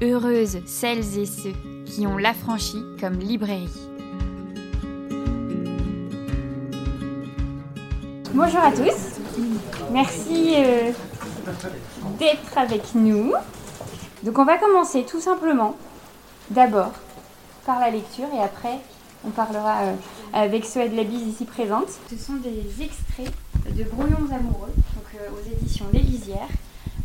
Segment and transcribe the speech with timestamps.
[0.00, 1.54] Heureuses celles et ceux
[1.84, 3.68] qui ont l'affranchi comme librairie.
[8.32, 9.18] Bonjour à tous,
[9.90, 10.92] merci euh,
[12.20, 13.32] d'être avec nous.
[14.22, 15.76] Donc on va commencer tout simplement
[16.50, 16.92] d'abord
[17.66, 18.78] par la lecture et après
[19.26, 19.94] on parlera euh,
[20.32, 21.88] avec Suède Labise ici présente.
[22.08, 23.32] Ce sont des extraits
[23.68, 26.48] de Brouillons amoureux, donc euh, aux éditions L'Élisière,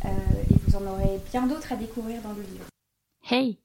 [0.05, 0.09] euh,
[0.51, 2.65] et vous en aurez bien d'autres à découvrir dans le livre.
[3.32, 3.58] Hey,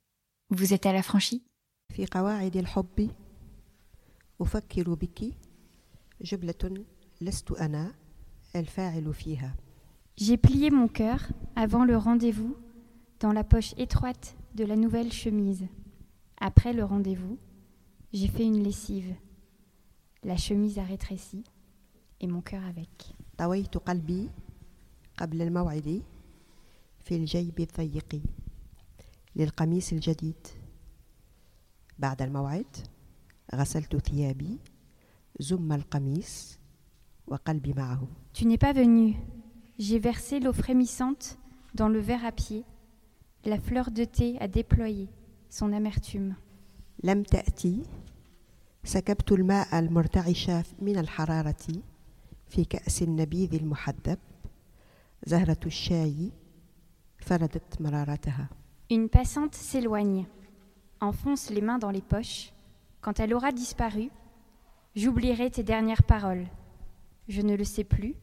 [0.50, 1.42] vous êtes à la franchie
[1.90, 3.12] في قواعد الحب
[4.42, 5.34] أفكر بك
[6.22, 6.86] جبلة
[7.22, 7.94] لست أنا
[8.56, 9.56] الفاعل فيها
[10.22, 12.56] J'ai plié mon cœur avant le rendez-vous
[13.20, 15.66] dans la poche étroite de la nouvelle chemise.
[16.40, 17.38] Après le rendez-vous,
[18.14, 19.16] j'ai fait une lessive.
[20.24, 21.44] La chemise a rétréci
[22.22, 23.14] et mon cœur avec.
[23.38, 24.30] طويت قلبي
[25.18, 26.02] قبل الموعد
[27.00, 28.22] في الجيب الضيق
[29.37, 30.47] للقميص الجديد
[31.99, 32.77] بعد الموعد
[33.55, 34.59] غسلت ثيابي
[35.41, 36.59] زم القميص
[37.27, 39.17] وقلبي معه Tu n'es pas venu.
[39.79, 41.39] J'ai versé l'eau frémissante
[41.75, 42.65] dans le verre à pied.
[43.45, 45.09] La fleur de thé a déployé
[45.51, 46.35] son amertume.
[47.05, 47.83] لم تأتي
[48.85, 50.51] سكبت الماء المرتعش
[50.83, 51.83] من الحرارة
[52.49, 54.19] في كأس النبيذ المحدب
[55.27, 56.33] زهرة الشاي
[57.19, 58.49] فردت مرارتها
[58.90, 60.26] Une passante s'éloigne,
[61.00, 62.54] enfonce les mains dans les poches.
[63.02, 64.10] Quand elle aura disparu,
[64.96, 66.48] j'oublierai tes dernières paroles.
[67.28, 68.16] Je ne le sais plus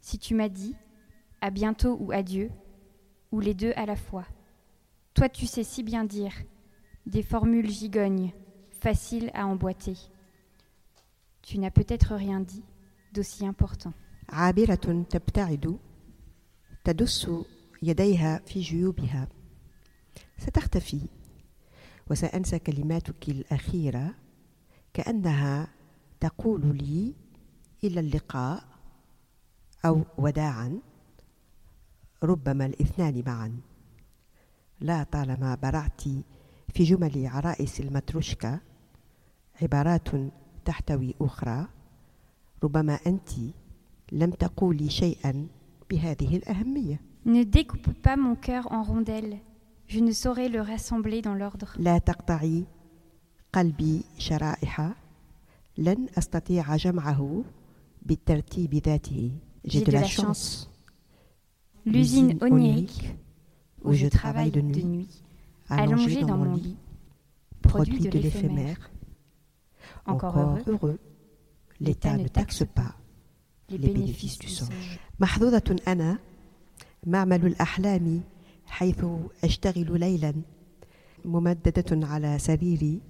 [0.00, 0.74] si tu m'as dit
[1.40, 2.50] à bientôt ou adieu,
[3.32, 4.26] ou les deux à la fois.
[5.14, 6.34] Toi tu sais si bien dire
[7.06, 8.32] des formules gigognes,
[8.70, 9.96] faciles à emboîter.
[11.42, 12.64] Tu n'as peut-être rien dit
[13.12, 13.92] d'aussi important.
[14.28, 15.78] عابرة تبتعد
[16.84, 17.30] تدس
[17.82, 19.28] يديها في جيوبها
[20.37, 21.01] ستختفي.
[22.09, 24.15] وسأنسى كلماتك الأخيرة
[24.93, 25.67] كأنها
[26.19, 27.13] تقول لي
[27.83, 28.63] إلى اللقاء
[29.85, 30.79] أو وداعا
[32.23, 33.59] ربما الاثنان معا.
[34.79, 36.01] لا طالما برعت
[36.73, 38.59] في جمل عرائس المتروشكا
[39.61, 40.07] عبارات
[40.65, 41.67] تحتوي أخرى
[42.63, 43.29] ربما أنت
[44.11, 45.47] لم تقولي شيئا
[45.89, 46.99] بهذه الأهمية.
[47.25, 49.39] Ne découpe pas mon cœur en rondelles.
[49.86, 51.74] Je ne saurais le rassembler dans l'ordre.
[51.78, 52.64] لا تقطعي
[53.52, 54.92] قلبي شرائح
[55.78, 57.44] لن أستطيع جمعه
[58.02, 59.30] بالترتيب ذاته
[59.64, 60.70] J'ai de la chance.
[61.84, 63.14] L'usine onirique
[63.82, 65.22] où je travaille de nuit,
[65.68, 66.76] allongé dans mon lit,
[67.62, 68.90] produit de l'éphémère.
[70.06, 70.98] Encore heureux,
[71.80, 72.94] l'État ne taxe pas
[73.68, 74.68] les les bénéfices bénéfices du du songe.
[74.68, 74.98] songe.
[75.20, 76.18] محظوظة أنا
[77.06, 78.22] معمل الأحلام
[78.67, 79.05] حيث
[79.43, 80.33] أشتغل ليلا
[81.25, 83.01] ممددة على سريري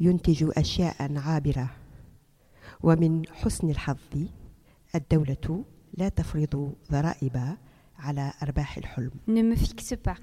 [0.00, 1.70] ينتج أشياء عابرة
[2.82, 4.26] ومن حسن الحظ
[4.94, 5.64] الدولة
[5.94, 7.56] لا تفرض ضرائب
[7.98, 10.16] على أرباح الحلم Ne me fixe pas.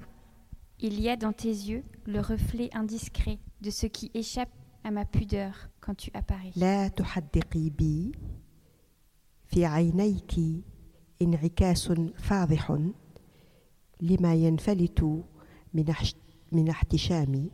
[0.79, 4.51] Il y a dans tes yeux le reflet indiscret de ce qui échappe
[4.83, 6.51] à ma pudeur quand tu apparais.
[6.55, 8.11] لا تحدقي بي
[9.47, 10.33] في عينيك
[11.21, 12.77] انعكاس فاضح
[14.00, 15.22] لما ينفلت
[15.74, 16.14] من احش-
[16.52, 17.50] من احتشامي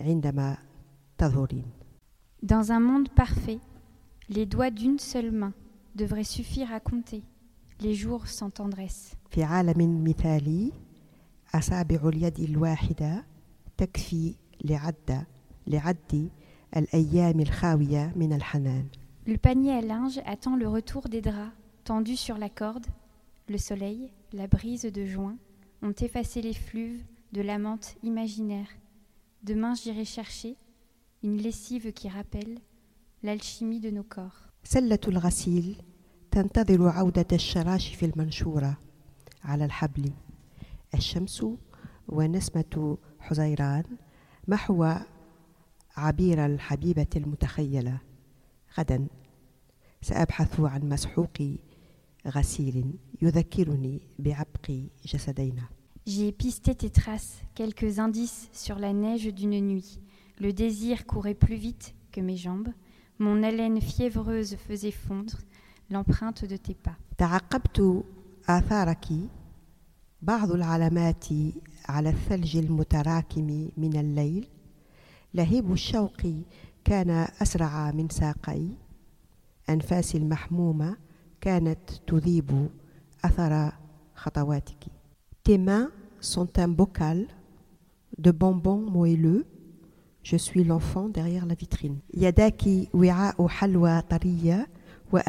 [0.00, 0.58] عندما
[1.18, 1.64] تظهرين
[2.42, 3.58] Dans un monde parfait,
[4.28, 5.52] les doigts d'une seule main
[5.96, 7.22] devraient suffire à compter
[7.80, 9.14] les jours sans tendresse.
[9.30, 10.72] في عالم مثالي
[11.54, 13.24] أصابع اليد الواحدة
[13.76, 14.34] تكفي
[14.64, 15.24] لعد
[15.66, 16.30] لعد
[16.76, 18.86] الأيام الخاوية من الحنان
[19.26, 21.52] Le panier à linge attend le retour des draps
[21.84, 22.86] tendus sur la corde.
[23.48, 25.36] Le soleil, la brise de juin
[25.82, 28.68] ont effacé les fluves de la menthe imaginaire.
[29.42, 30.56] Demain j'irai chercher
[31.22, 32.58] une lessive qui rappelle
[33.22, 34.46] l'alchimie de nos corps.
[34.64, 35.76] سلة الغسيل
[36.30, 38.78] تنتظر عودة الشراشف المنشورة
[39.44, 40.12] على الحبل
[40.94, 41.46] الشمس
[42.08, 43.84] ونسمة حزيران
[44.48, 44.94] محو
[45.96, 48.00] عبير الحبيبة المتخيلة
[48.78, 49.06] غدا
[50.02, 51.42] سأبحث عن مسحوق
[52.26, 54.70] غسيل يذكرني بعبق
[55.04, 55.68] جسدينا
[56.10, 59.98] J'ai pisté tes traces, quelques indices sur la neige d'une nuit.
[60.38, 62.68] Le désir courait plus vite que mes jambes.
[63.18, 65.38] Mon haleine fiévreuse faisait fondre
[65.90, 66.96] l'empreinte de tes pas.
[67.18, 68.04] تعقبت
[68.48, 69.06] آثارك
[70.22, 71.24] بعض العلامات
[71.88, 74.48] على الثلج المتراكم من الليل
[75.34, 76.22] لهيب الشوق
[76.84, 77.10] كان
[77.42, 78.68] أسرع من ساقي
[79.70, 80.96] أنفاسي المحمومة
[81.40, 82.68] كانت تذيب
[83.24, 83.72] أثر
[84.14, 84.84] خطواتك
[85.44, 85.90] Tes mains
[86.21, 87.27] sont un bocal
[88.17, 89.45] de bonbons moelleux.
[90.23, 91.99] Je suis l'enfant derrière la vitrine.
[92.13, 94.03] Yadaki wi'a'u halwa
[95.11, 95.23] wa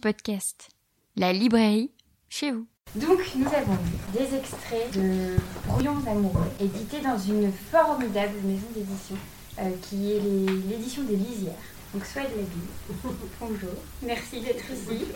[0.00, 0.68] podcast,
[1.14, 1.92] la librairie
[2.28, 2.66] chez vous.
[2.94, 3.76] Donc, nous avons
[4.14, 5.36] des extraits de
[5.66, 9.16] Brouillons amoureux, édités dans une formidable maison d'édition,
[9.58, 11.75] euh, qui est l'édition des Lisières.
[11.94, 13.10] Donc, de la.
[13.40, 13.70] Bonjour,
[14.02, 15.06] merci d'être ici.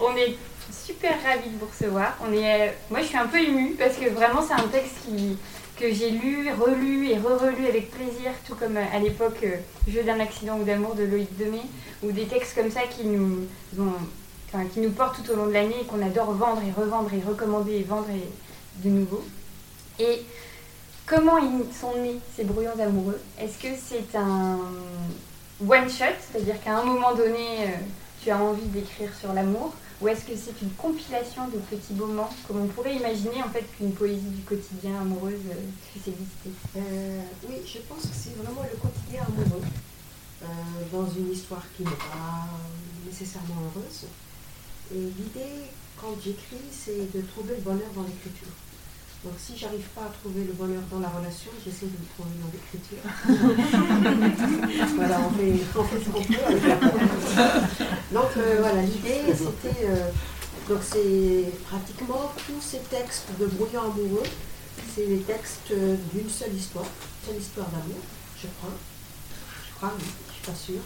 [0.00, 0.36] On est
[0.72, 2.16] super ravis de vous recevoir.
[2.22, 5.36] On est, moi, je suis un peu émue parce que vraiment, c'est un texte qui,
[5.78, 9.56] que j'ai lu, relu et re-relu avec plaisir, tout comme euh, à l'époque euh,
[9.88, 11.62] Jeu d'un accident ou d'amour de Loïc Demey,
[12.02, 13.48] ou des textes comme ça qui nous
[13.78, 13.92] ont
[14.48, 17.12] enfin, qui nous portent tout au long de l'année et qu'on adore vendre et revendre
[17.12, 19.24] et recommander et vendre et de nouveau.
[19.98, 20.22] Et
[21.06, 23.20] comment ils sont nés ces brouillons amoureux?
[23.40, 24.58] Est-ce que c'est un
[25.60, 27.76] one shot, c'est-à-dire qu'à un moment donné euh,
[28.22, 32.30] tu as envie d'écrire sur l'amour, ou est-ce que c'est une compilation de petits moments,
[32.48, 35.60] comme on pourrait imaginer en fait qu'une poésie du quotidien amoureuse euh,
[35.90, 39.62] puisse exister Euh, oui, je pense que c'est vraiment le quotidien amoureux
[40.42, 40.46] euh,
[40.92, 42.48] dans une histoire qui n'est pas
[43.06, 44.06] nécessairement heureuse.
[44.94, 45.70] Et l'idée,
[46.00, 48.52] quand j'écris, c'est de trouver le bonheur dans l'écriture.
[49.24, 52.36] Donc si j'arrive pas à trouver le bonheur dans la relation, j'essaie de le trouver
[52.42, 53.02] dans l'écriture.
[54.96, 56.76] voilà, on fait, on fait ce qu'on peut avec la.
[58.12, 59.86] Donc euh, voilà, l'idée, c'était...
[59.86, 60.10] euh,
[60.68, 64.22] donc c'est pratiquement tous ces textes de brouillon amoureux
[64.94, 66.86] c'est les textes euh, d'une seule histoire,
[67.26, 67.98] seule histoire d'amour,
[68.40, 68.70] je crois.
[69.68, 70.04] Je crois, oui,
[70.44, 70.80] suis pas sûre.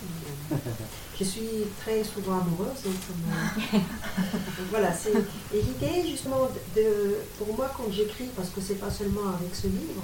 [0.50, 0.76] mais, euh,
[1.18, 1.48] je suis
[1.80, 3.82] très souvent amoureuse, donc donc
[4.70, 4.92] voilà.
[4.92, 5.12] c'est-
[5.54, 9.54] Et l'idée, justement, de, de- pour moi, quand j'écris, parce que c'est pas seulement avec
[9.54, 10.02] ce livre,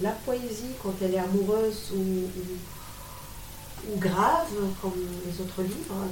[0.00, 4.48] la poésie, quand elle est amoureuse ou, ou- ou grave,
[4.80, 4.92] comme
[5.26, 6.06] les autres livres,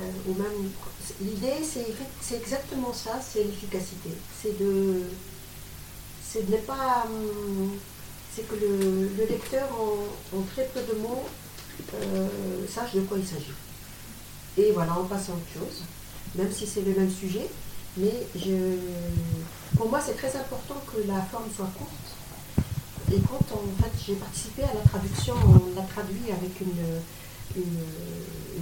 [0.00, 0.70] euh, ou même
[1.22, 1.86] l'idée, c'est
[2.20, 4.10] c'est exactement ça, c'est l'efficacité.
[4.42, 5.02] C'est de
[6.22, 7.06] c'est de ne pas.
[7.06, 7.70] hum,
[8.34, 11.24] C'est que le, le lecteur, en, en très peu de mots,
[11.94, 12.28] euh,
[12.68, 13.54] sache de quoi il s'agit.
[14.58, 15.82] Et voilà, on passe à autre chose,
[16.34, 17.46] même si c'est le même sujet.
[17.98, 18.12] Mais
[19.76, 21.90] pour moi, c'est très important que la forme soit courte.
[23.12, 27.80] Et quand en fait, j'ai participé à la traduction, on l'a traduit avec une, une,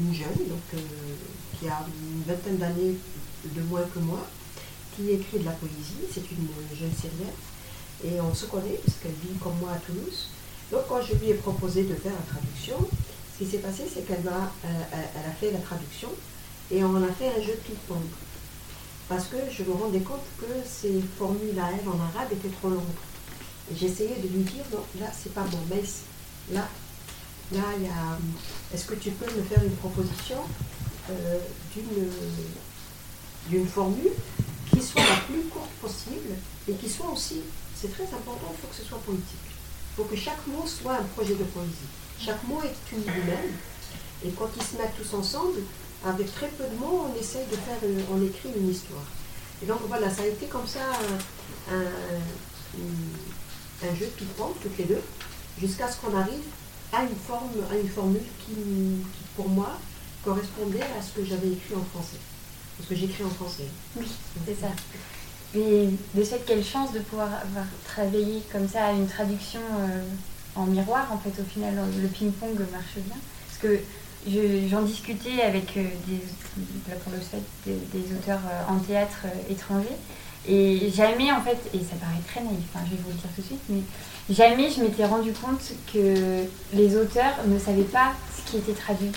[0.00, 0.78] une jeune, donc, euh,
[1.58, 2.96] qui a une vingtaine d'années
[3.44, 4.26] de moins que moi,
[4.94, 6.06] qui écrit de la poésie.
[6.12, 6.46] C'est une
[6.76, 7.34] jeune syrienne.
[8.04, 10.28] Et on se connaît, puisqu'elle vit comme moi à Toulouse.
[10.70, 12.76] Donc quand je lui ai proposé de faire la traduction,
[13.32, 16.08] ce qui s'est passé, c'est qu'elle m'a, euh, elle elle a fait la traduction
[16.70, 18.02] et on a fait un jeu de ping-pong.
[19.08, 22.70] Parce que je me rendais compte que ces formules à elle en arabe étaient trop
[22.70, 22.96] longues.
[23.74, 25.82] J'essayais de lui dire, non, là, c'est pas bon, mais
[26.54, 26.68] là,
[27.52, 28.18] là, il y a,
[28.72, 30.38] est-ce que tu peux me faire une proposition
[31.10, 31.38] euh,
[31.74, 32.08] d'une,
[33.50, 34.12] d'une formule
[34.72, 36.34] qui soit la plus courte possible
[36.68, 37.40] et qui soit aussi,
[37.76, 39.53] c'est très important, il faut que ce soit poétique.
[39.96, 41.88] Faut que chaque mot soit un projet de poésie.
[42.20, 43.52] Chaque mot est une lui-même.
[44.24, 45.60] Et quand ils se mettent tous ensemble,
[46.04, 47.78] avec très peu de mots, on essaye de faire,
[48.12, 49.04] on écrit une histoire.
[49.62, 50.80] Et donc voilà, ça a été comme ça
[52.76, 55.02] une- un jeu de ping-pong, toutes les deux,
[55.60, 56.42] jusqu'à ce qu'on arrive
[56.92, 59.78] à une forme, à une formule qui, qui, pour moi,
[60.24, 62.18] correspondait à ce que j'avais écrit en français.
[62.76, 63.66] Parce que j'écris en français.
[63.96, 64.06] Oui,
[64.46, 64.68] c'est ça.
[65.56, 70.02] Et de cette quelle chance de pouvoir avoir travaillé comme ça à une traduction euh,
[70.56, 73.16] en miroir, en fait, au final, le ping-pong marche bien.
[73.46, 73.80] Parce que
[74.26, 76.20] je- j'en discutais avec euh, des,
[77.04, 79.96] pour le fait, des, auteurs euh, en théâtre euh, étrangers.
[80.46, 83.30] Et jamais, en fait, et ça paraît très naïf, hein, je vais vous le dire
[83.34, 83.80] tout de suite, mais
[84.34, 86.44] jamais je m'étais rendu compte que
[86.74, 89.10] les auteurs ne savaient pas ce qui était traduit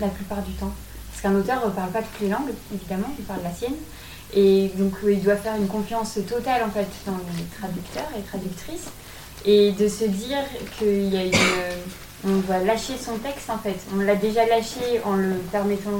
[0.00, 0.72] la plupart du temps.
[1.10, 3.76] Parce qu'un auteur ne parle pas toutes les langues, évidemment, il parle la sienne.
[4.36, 8.22] Et donc euh, il doit faire une confiance totale en fait dans les traducteurs et
[8.22, 8.88] traductrices.
[9.44, 10.38] Et de se dire
[10.78, 11.32] qu'il y a une.
[12.26, 13.76] On doit lâcher son texte en fait.
[13.94, 15.90] On l'a déjà lâché en le permettant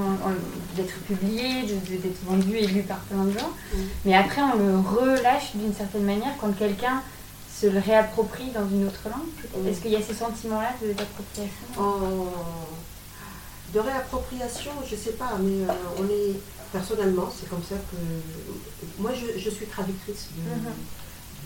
[0.74, 3.50] d'être publié, d'être vendu et lu par plein de gens.
[3.74, 3.78] Mm.
[4.06, 7.02] Mais après on le relâche d'une certaine manière quand quelqu'un
[7.54, 9.62] se le réapproprie dans une autre langue.
[9.64, 9.68] Mm.
[9.68, 12.32] Est-ce qu'il y a ce sentiment-là de- d'appropriation En-
[13.74, 16.36] De réappropriation, je sais pas, mais euh, on est
[16.72, 17.96] personnellement, c'est comme ça que
[19.02, 20.72] moi je, je suis traductrice du, Mhm.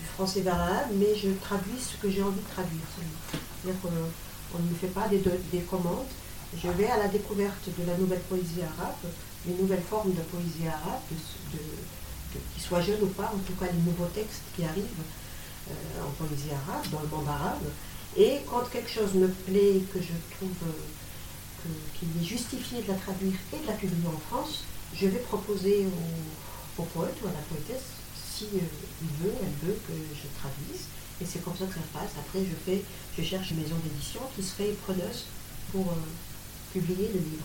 [0.01, 2.83] du français vers l'arabe, mais je traduis ce que j'ai envie de traduire.
[3.63, 6.07] C'est-à-dire qu'on ne me fait pas des, de- des commandes.
[6.57, 8.97] Je vais à la découverte de la nouvelle poésie arabe,
[9.47, 11.63] les nouvelles formes de poésie arabe, de- de-
[12.35, 15.05] de- qu'ils soient jeunes ou pas, en tout cas les nouveaux textes qui arrivent
[15.71, 17.65] euh, en poésie arabe, dans le monde arabe.
[18.17, 22.95] Et quand quelque chose me plaît, que je trouve euh, qu'il est justifié de la
[22.95, 25.87] traduire et de la publier en France, je vais proposer
[26.78, 30.87] au, poète ou à la poétesse si il veut, elle veut que je traduise.
[31.21, 32.12] Et c'est comme ça que ça se passe.
[32.18, 32.83] Après, je fais,
[33.16, 35.26] je cherche une maison d'édition qui serait preneuse
[35.73, 35.92] pour
[36.73, 37.45] publier le livre.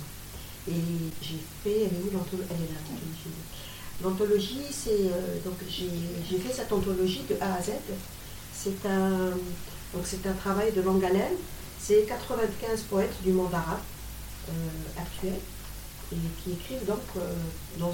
[0.69, 2.47] Et j'ai fait, elle est où l'anthologie
[4.01, 4.61] l'anthologie.
[4.71, 5.09] C'est
[5.43, 7.71] donc j'ai fait cette anthologie de A à Z.
[8.53, 9.31] C'est un
[9.95, 11.35] un travail de longue haleine.
[11.79, 13.81] C'est 95 poètes du monde arabe
[14.97, 15.39] actuel
[16.13, 17.01] et qui écrivent donc
[17.77, 17.93] dans,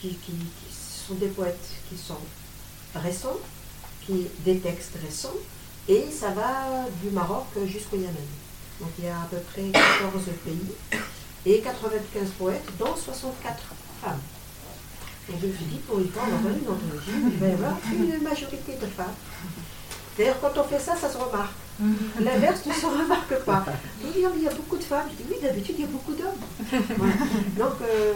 [0.00, 0.32] qui, qui,
[0.70, 2.18] sont des poètes qui sont
[2.94, 3.38] récents,
[4.04, 5.36] qui, des textes récents,
[5.88, 8.14] et ça va du Maroc jusqu'au Yémen.
[8.80, 11.00] Donc il y a à peu près 14 pays
[11.46, 13.58] et 95 poètes, dont 64
[14.02, 14.20] femmes.
[15.30, 17.76] Et je me suis dit, pour une fois, on une anthologie, il va y avoir
[17.92, 19.14] une majorité de femmes.
[20.16, 21.54] D'ailleurs, quand on fait ça, ça se remarque.
[22.20, 23.64] L'inverse ne se remarque pas.
[24.02, 25.08] il y a beaucoup de femmes.
[25.10, 26.72] Je dis, oui, d'habitude, il y a beaucoup d'hommes.
[27.56, 28.14] Donc, euh,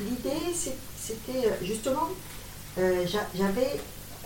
[0.00, 2.08] l'idée, c'était euh, justement,
[2.78, 3.80] euh, j'avais,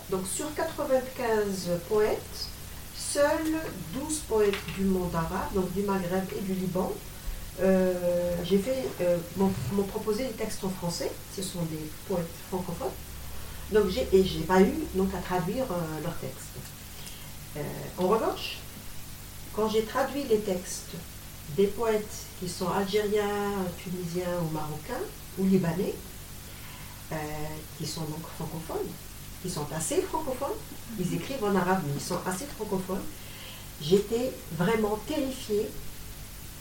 [0.09, 2.49] donc sur 95 poètes,
[2.95, 3.55] seuls
[3.93, 6.91] 12 poètes du monde arabe, donc du Maghreb et du Liban,
[8.43, 8.87] j'ai fait,
[9.37, 12.91] m'ont proposé des textes en français, ce sont des poètes francophones,
[13.71, 15.65] donc j'ai, et je n'ai pas eu donc, à traduire
[16.03, 16.74] leurs textes.
[17.97, 18.57] En revanche,
[19.55, 20.91] quand j'ai traduit les textes
[21.55, 25.05] des poètes qui sont algériens, tunisiens ou marocains,
[25.37, 25.95] ou libanais,
[27.11, 27.15] euh,
[27.77, 28.87] qui sont donc francophones,
[29.41, 30.57] qui sont assez francophones,
[30.99, 33.03] ils écrivent en arabe, mais ils sont assez francophones,
[33.81, 35.69] j'étais vraiment terrifiée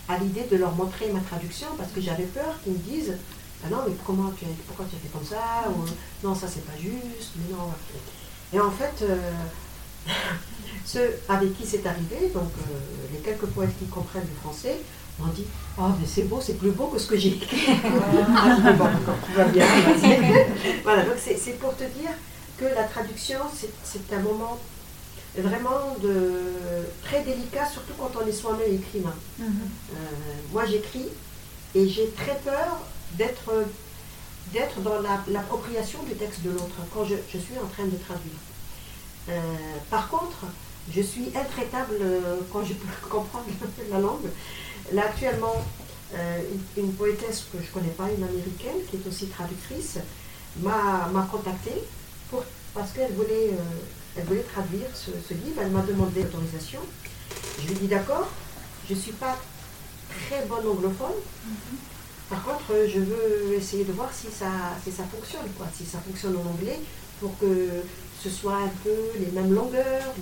[0.08, 3.14] à l'idée de leur montrer ma traduction parce que j'avais peur qu'ils me disent
[3.64, 5.64] ah non mais comment tu pourquoi tu as fait comme ça?
[5.70, 7.70] ou non ça c'est pas juste mais non
[8.52, 9.30] et en fait euh,
[10.84, 12.78] ceux avec qui c'est arrivé donc euh,
[13.12, 14.76] les quelques poètes qui comprennent le français
[15.22, 15.44] on dit
[15.78, 17.66] Oh, mais c'est beau, c'est plus beau que ce que j'ai écrit.
[18.36, 19.64] ah, bon, tout va bien.
[20.82, 22.10] voilà, donc c'est pour te dire
[22.58, 24.58] que la traduction, c'est un moment
[25.36, 29.14] vraiment de, très délicat, surtout quand on est soi-même écrivain.
[29.40, 29.44] Mm-hmm.
[29.44, 29.94] Euh,
[30.52, 31.08] moi, j'écris
[31.74, 32.80] et j'ai très peur
[33.16, 33.52] d'être
[34.52, 38.38] d'être dans l'appropriation du texte de l'autre quand je, suis en train de traduire.
[39.28, 39.40] Euh,
[39.90, 40.46] par contre,
[40.94, 41.96] je suis intraitable
[42.52, 43.46] quand je peux comprendre
[43.90, 44.28] la langue.
[44.92, 45.64] Là, actuellement,
[46.14, 46.40] euh,
[46.76, 49.98] une, poétesse que je ne connais pas, une américaine, qui est aussi traductrice,
[50.60, 51.82] m'a contactée
[52.30, 55.60] pour, parce qu'elle voulait, euh, elle voulait traduire ce, livre.
[55.60, 56.80] Elle m'a demandé l'autorisation.
[57.58, 58.28] Je lui ai dit d'accord,
[58.88, 59.36] je ne suis pas
[60.28, 61.18] très bonne anglophone.
[61.48, 62.30] Mm-hmm.
[62.30, 64.46] Par contre, je veux essayer de voir si ça,
[64.84, 66.78] si ça fonctionne, quoi, si ça fonctionne en anglais,
[67.20, 67.82] pour que
[68.24, 70.14] ce soit un peu les mêmes longueurs,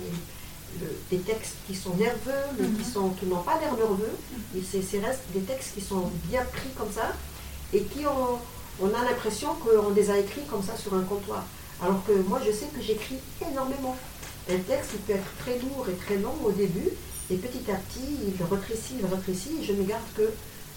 [1.09, 2.93] des textes qui sont nerveux, mais qui mhm.
[2.93, 4.17] sont qui n'ont pas l'air nerveux.
[4.53, 4.61] Mhm.
[4.69, 5.01] C'est
[5.33, 7.13] des textes qui sont bien pris comme ça
[7.71, 8.39] et qui ont,
[8.81, 11.45] on a l'impression qu'on les a écrits comme ça sur un comptoir.
[11.81, 13.95] Alors que moi, je sais que j'écris énormément.
[14.49, 16.89] Un texte, il peut être très lourd et très long au début,
[17.31, 20.29] et petit à petit, il rétrécit, il rétrécit, et je ne garde que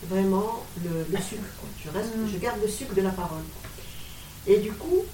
[0.08, 1.42] vraiment le, sucre.
[1.84, 2.28] Je, reste, mhm.
[2.32, 3.42] je garde le sucre de la parole.
[4.46, 5.04] Et du coup,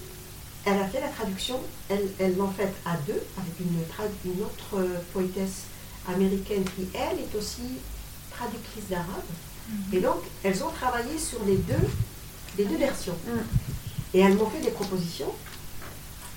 [0.65, 4.77] elle a fait la traduction, elle, elle l'a faite à deux, avec une, une autre
[4.77, 5.63] euh, poétesse
[6.07, 7.79] américaine qui, elle, est aussi
[8.31, 9.07] traductrice d'arabe.
[9.69, 9.75] Mhm.
[9.93, 11.87] Et donc, elles ont travaillé sur les deux,
[12.57, 13.17] les deux versions.
[13.27, 13.43] Mhm.
[14.13, 15.33] Et elles m'ont fait des propositions.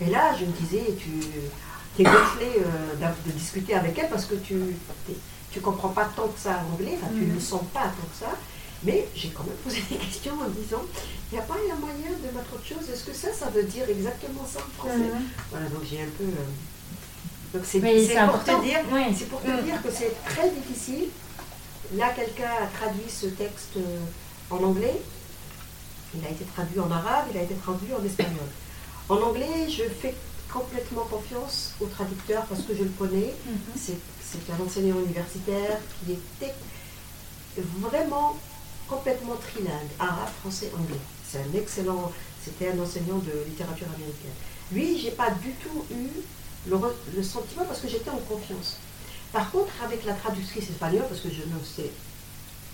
[0.01, 4.35] Et là, je me disais, tu es gonflé euh, de discuter avec elle parce que
[4.35, 7.35] tu ne comprends pas tant que ça l'anglais, enfin, tu ne mhm.
[7.35, 8.37] le sens pas tant que ça.
[8.87, 10.83] Mais j'ai quand même posé des questions en disant,
[11.31, 13.65] il n'y a pas un moyen de mettre autre chose Est-ce que ça, ça veut
[13.65, 15.11] dire exactement ça en français.
[15.51, 16.25] Voilà, donc j'ai un peu...
[16.25, 18.79] Euh, donc c'est pour, te dire,
[19.17, 19.65] c'est pour te mhm.
[19.65, 21.07] dire que c'est très difficile.
[21.95, 23.99] Là, quelqu'un a traduit ce texte euh,
[24.51, 25.01] en anglais.
[26.15, 28.49] Il a été traduit en arabe, il a été traduit en espagnol.
[29.09, 30.15] En anglais, je fais
[30.53, 33.35] complètement confiance au traducteur parce que je le connais.
[33.47, 33.59] Mhm.
[33.75, 36.55] C'est un enseignant universitaire qui était
[37.81, 38.37] vraiment
[38.89, 41.01] complètement trilingue, arabe, français, anglais.
[41.25, 42.13] C'est un excellent,
[42.45, 44.35] c'était un enseignant de littérature américaine.
[44.73, 46.09] Lui, j'ai pas du tout eu
[46.69, 48.79] le, sentiment parce que j'étais en confiance.
[49.33, 51.91] Par contre, avec la traductrice espagnole, parce que je ne sais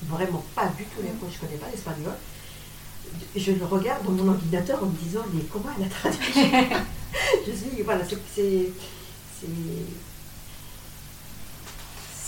[0.02, 2.14] vraiment pas du tout les je ne connais pas l'espagnol,
[3.36, 6.18] je le regarde dans mon ordinateur en me disant, mais comment elle a traduit?
[7.46, 8.70] Je dis, voilà, c'est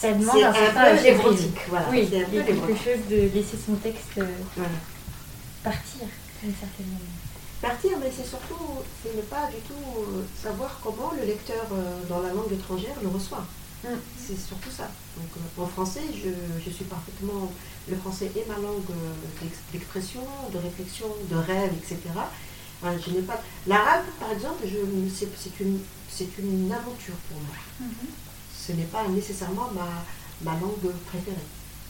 [0.05, 1.61] ça demande un certain névrotique.
[1.69, 1.87] Voilà.
[1.91, 4.25] Oui, a quelque chose de laisser son texte euh,
[5.63, 6.07] partir
[6.43, 7.23] d'une certaine manière.
[7.63, 12.01] Partir, mais c'est surtout, c'est ne pas du tout euh, savoir comment le lecteur euh,
[12.09, 13.47] dans la langue étrangère le reçoit.
[13.83, 13.97] Mm.
[14.19, 14.91] C'est surtout ça.
[15.17, 16.31] Donc, en français, je,
[16.63, 17.51] je, suis parfaitement.
[17.89, 18.83] Le français est ma langue
[19.73, 21.99] d'expression, de réflexion, de rêve, etc.
[22.83, 23.41] Enfin, je n'ai pas.
[23.67, 24.77] L'arabe, par exemple, je,
[25.15, 25.81] c'est, c'est une,
[26.11, 27.57] c'est une aventure pour moi.
[27.81, 28.09] Mhm.
[28.67, 30.05] Ce n'est pas nécessairement ma,
[30.43, 31.37] ma langue préférée.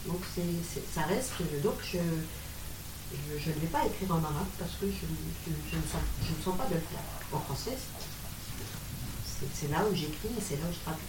[0.07, 0.43] Donc c'est,
[0.95, 1.33] ça reste.
[1.63, 1.99] Donc je,
[3.13, 5.07] je, je ne vais pas écrire en arabe parce que je,
[5.47, 7.01] je, je ne, sens, je ne sens pas de le faire.
[7.33, 7.77] En français,
[9.55, 11.03] c'est, là où j'écris et c'est là où je traduis.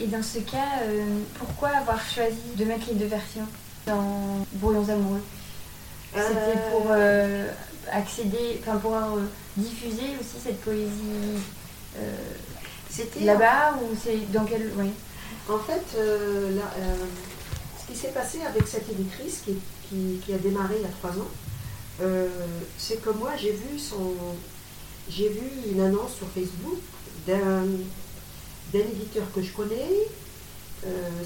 [0.00, 3.46] Et dans ce cas, euh, pourquoi avoir choisi de mettre les deux versions
[3.86, 5.22] dans Brouillons amoureux?
[6.12, 7.52] C'était Euh, pour euh,
[7.92, 8.96] accéder, enfin pour
[9.56, 10.90] diffuser aussi cette poésie
[12.90, 14.70] C'était là-bas ou c'est dans quel.
[14.76, 14.90] Oui.
[15.48, 16.94] En fait, euh, là, euh,
[17.80, 19.54] ce qui s'est passé avec cette éditrice qui,
[19.88, 21.28] qui- qui a démarré il y a trois ans,
[22.02, 22.28] euh,
[22.78, 24.12] c'est que moi j'ai vu son,
[25.08, 25.40] j'ai vu
[25.72, 26.78] une annonce sur Facebook
[27.26, 27.64] d'un
[28.74, 29.88] éditeur que je connais,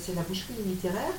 [0.03, 1.13] c'est la boucherie littéraire.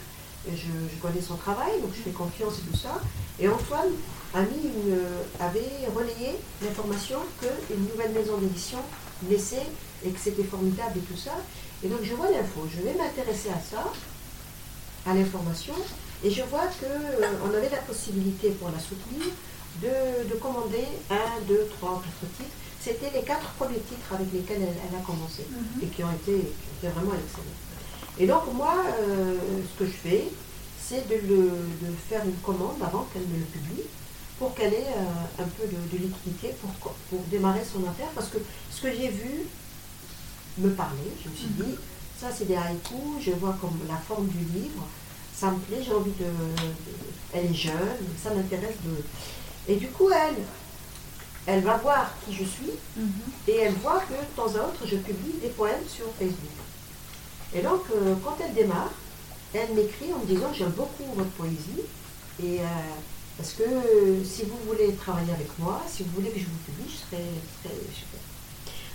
[0.47, 3.01] Je, je connais son travail, donc je fais confiance et tout ça.
[3.39, 3.89] Et Antoine
[4.35, 4.97] a mis une,
[5.39, 8.77] avait relayé l'information qu'une nouvelle maison d'édition
[9.27, 9.65] naissait
[10.05, 11.35] et que c'était formidable et tout ça.
[11.83, 13.83] Et donc je vois l'info, je vais m'intéresser à ça,
[15.05, 15.75] à l'information,
[16.23, 19.25] et je vois qu'on avait la possibilité pour la soutenir
[19.81, 22.55] de, de commander un, deux, trois, quatre titres.
[22.81, 25.43] C'était les quatre premiers titres avec lesquels elle, elle a commencé
[25.81, 27.59] et qui ont été, qui ont été vraiment excellents.
[28.17, 29.35] Et donc moi, euh,
[29.69, 30.23] ce que je fais,
[30.81, 33.83] c'est de, de faire une commande avant qu'elle ne le publie
[34.37, 36.69] pour qu'elle ait euh, un peu de, de liquidité pour,
[37.09, 38.09] pour démarrer son affaire.
[38.13, 38.37] Parce que
[38.71, 39.45] ce que j'ai vu
[40.57, 41.75] me parlait, je me suis dit,
[42.19, 44.87] ça c'est des haïkus, je vois comme la forme du livre,
[45.35, 46.71] ça me plaît, j'ai envie de, de-
[47.33, 48.95] Elle est jeune, ça m'intéresse de...
[49.67, 50.37] Et du coup, elle,
[51.47, 53.11] elle va voir qui je suis Mhm.
[53.47, 56.57] et elle voit que de temps à autre, je publie des poèmes sur Facebook.
[57.53, 58.91] Et donc, euh, quand elle démarre,
[59.53, 61.83] elle m'écrit en me disant J'aime beaucoup votre poésie,
[62.41, 62.63] et euh,
[63.37, 66.61] parce que euh, si vous voulez travailler avec moi, si vous voulez que je vous
[66.65, 67.23] publie, je serai.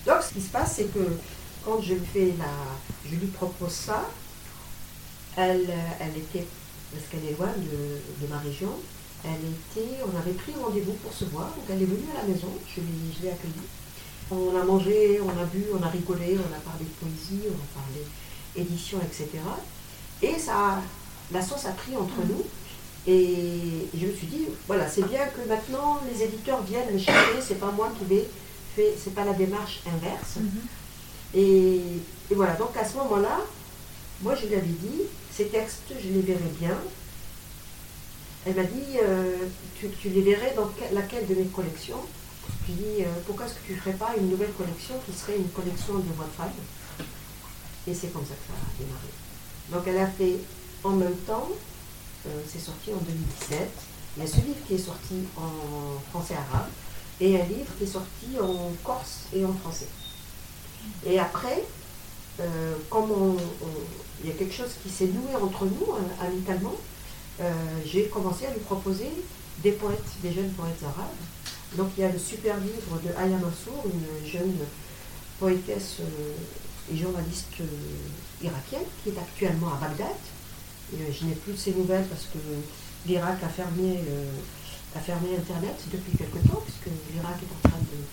[0.06, 1.06] Donc, ce qui se passe, c'est que
[1.64, 2.52] quand je lui fais la,
[3.08, 4.08] je lui propose ça,
[5.36, 6.46] elle, euh, était,
[6.92, 8.72] parce qu'elle est loin de, ma région,
[9.24, 12.28] elle était, on avait pris rendez-vous pour se voir, donc elle est venue à la
[12.32, 12.80] maison, je
[13.22, 13.68] l'ai, accueillie.
[14.30, 17.54] On a mangé, on a bu, on a rigolé, on a parlé de poésie, on
[17.54, 18.04] a parlé
[18.56, 19.28] édition, etc.
[20.22, 20.80] Et ça,
[21.32, 22.44] la sauce a pris entre nous.
[23.06, 27.40] Et je me suis dit, voilà, c'est bien que maintenant les éditeurs viennent me chercher,
[27.40, 28.28] c'est pas moi qui vais
[28.76, 30.36] faire, c'est pas la démarche inverse.
[30.36, 30.60] Mhm.
[31.34, 31.80] Et,
[32.30, 33.40] voilà, donc à ce moment-là,
[34.22, 36.76] moi je lui avais dit, ces textes, je les verrai bien.
[38.46, 39.36] Elle m'a dit, euh,
[39.78, 42.00] tu, les verrais dans que- laquelle de mes collections?
[42.66, 44.94] Je lui ai dit, euh, pourquoi est-ce que tu ne ferais pas une nouvelle collection
[45.06, 46.52] qui serait une collection de voix de femme
[47.86, 49.10] Et c'est comme ça que ça a démarré.
[49.70, 50.38] Donc elle a fait
[50.82, 51.48] en même temps,
[52.26, 53.68] euh, c'est sorti en 2017,
[54.16, 56.68] il y a ce livre qui est sorti en français-arabe
[57.20, 59.86] et un livre qui est sorti en corse et en français.
[61.06, 61.64] Et après,
[62.40, 63.36] euh, comme
[64.22, 66.76] il y a quelque chose qui s'est noué entre nous, euh, amicalement,
[67.40, 67.52] euh,
[67.84, 69.10] j'ai commencé à lui proposer
[69.62, 71.76] des poètes, des jeunes poètes arabes.
[71.76, 74.56] Donc il y a le super livre de Aya Mansour, une jeune
[75.38, 75.98] poétesse
[76.92, 77.62] et journaliste
[78.42, 80.18] irakienne qui est actuellement à Bagdad.
[80.92, 82.38] Je n'ai plus de ses nouvelles parce que
[83.06, 84.00] l'Irak a fermé,
[84.96, 88.04] a fermé Internet depuis quelque temps, puisque l'Irak est en train de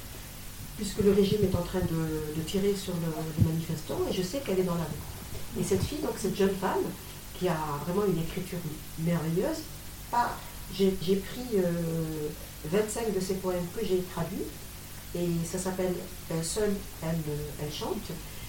[0.78, 4.22] puisque le régime est en train de, de tirer sur le- les manifestants, et je
[4.22, 5.60] sais qu'elle est dans la rue.
[5.62, 6.86] Et cette fille, donc cette jeune femme,
[7.38, 8.60] qui a vraiment une écriture
[9.00, 9.62] merveilleuse,
[10.12, 10.38] pas-
[10.74, 12.28] j'ai j'ai pris euh,
[12.66, 14.46] 25 de ses poèmes que j'ai traduits,
[15.16, 15.94] et ça s'appelle
[16.32, 17.98] euh, Seule, elle, euh, elle chante,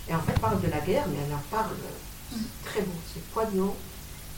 [0.09, 2.81] et en fait elle parle de la guerre, mais elle en parle euh, c'est très
[2.83, 3.75] beau, c'est poignant.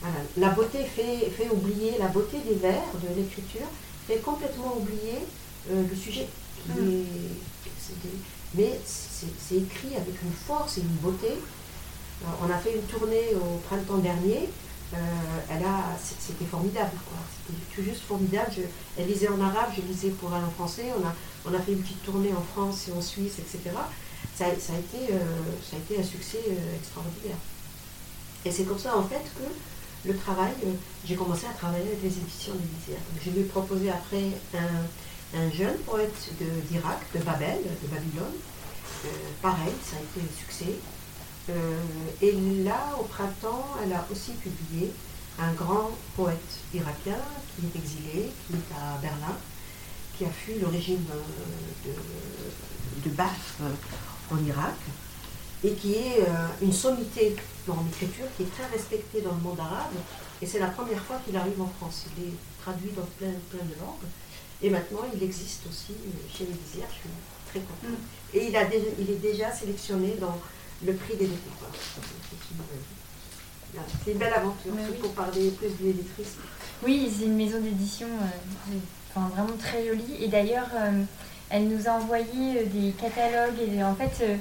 [0.00, 0.16] Voilà.
[0.36, 3.66] La beauté fait, fait oublier, la beauté des vers, de l'écriture,
[4.06, 5.18] fait complètement oublier
[5.72, 6.28] euh, le sujet.
[6.64, 6.88] Qui Mm.
[6.88, 7.59] est,
[8.54, 11.28] mais c'est écrit avec une force et une beauté.
[11.32, 14.48] Euh, on a fait une tournée au printemps dernier.
[14.94, 14.96] euh,
[15.50, 16.90] elle a, c'était formidable.
[17.46, 18.50] C'était tout juste formidable.
[18.98, 20.86] Elle lisait en arabe, je lisais pour elle en français.
[21.00, 21.14] On a,
[21.46, 23.70] on a fait une petite tournée en France et en Suisse, etc.
[24.36, 25.18] Ça, a- été, euh,
[25.68, 26.40] ça a été un succès
[26.76, 27.36] extraordinaire.
[28.44, 30.52] Et c'est comme ça, en fait, que le travail,
[31.04, 32.96] j'ai commencé à travailler avec les éditions d'Élyséa.
[33.12, 34.24] Donc, je lui ai proposé après
[34.54, 34.82] un,
[35.34, 36.30] un jeune poète
[36.70, 38.34] d'Irak, de, Babel, de Babylone.
[39.04, 39.08] Euh,
[39.40, 40.74] pareil, ça a été un succès.
[41.48, 41.78] Euh,
[42.20, 42.32] et
[42.64, 44.92] là, au printemps, elle a aussi publié
[45.38, 46.38] un grand poète
[46.74, 47.16] irakien
[47.56, 49.36] qui est exilé, qui est à Berlin,
[50.16, 51.90] qui a fui le régime euh,
[53.04, 53.16] de, de
[54.32, 54.76] en Irak,
[55.64, 56.24] et qui est
[56.62, 59.92] une sommité dans l'écriture, qui est très respectée dans le monde arabe.
[60.40, 62.06] Et c'est la première fois qu'il arrive en France.
[62.16, 64.08] Il est traduit dans plein de langues.
[64.62, 65.94] Et maintenant, il existe aussi
[66.32, 67.08] chez les Visières, je suis
[67.48, 67.90] très contente.
[67.90, 68.36] Mm.
[68.36, 68.62] Et il, a
[68.98, 70.38] il est déjà sélectionné dans
[70.84, 71.72] le prix des découvreurs.
[74.04, 76.36] C'est une belle aventure, pour parler plus de l'éditrice.
[76.84, 78.08] Oui, c'est une maison d'édition
[79.14, 80.16] enfin, vraiment très jolie.
[80.20, 80.68] Et d'ailleurs,
[81.50, 83.60] elle nous a envoyé des catalogues.
[83.72, 84.40] Et en fait,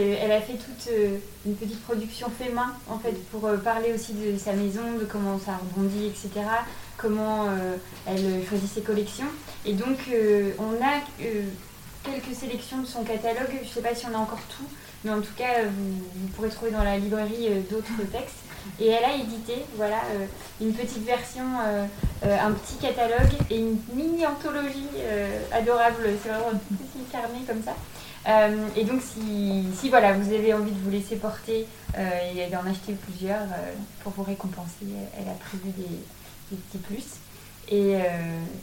[0.00, 3.92] elle a fait toute euh, une petite production fait main en fait pour euh, parler
[3.92, 6.30] aussi de sa maison, de comment ça rebondit, etc.
[6.96, 7.76] Comment euh,
[8.06, 9.26] elle choisit ses collections.
[9.66, 9.98] Et donc
[10.58, 11.00] on a
[12.02, 13.50] quelques sélections de son catalogue.
[13.62, 14.66] Je ne sais pas si on a encore tout,
[15.04, 18.36] mais en tout cas vous, pourrez trouver dans la librairie d'autres textes.
[18.80, 20.00] Et elle a édité, voilà,
[20.60, 21.44] une petite version,
[22.22, 24.88] un petit catalogue et une mini anthologie
[25.52, 26.04] adorable.
[26.22, 27.74] C'est vraiment un petit carnet comme ça.
[28.26, 31.66] Euh, et donc, si, voilà, vous avez envie de vous laisser porter
[31.98, 34.86] euh, et d'en acheter plusieurs euh, pour vous récompenser,
[35.18, 36.00] elle a prévu des,
[36.84, 37.04] plus.
[37.70, 37.96] Et,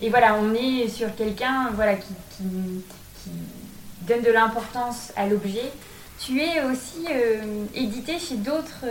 [0.09, 2.13] voilà, on est sur quelqu'un voilà, qui,
[4.01, 5.71] donne de l'importance à l'objet.
[6.19, 7.07] Tu es aussi
[7.73, 8.85] édité chez d'autres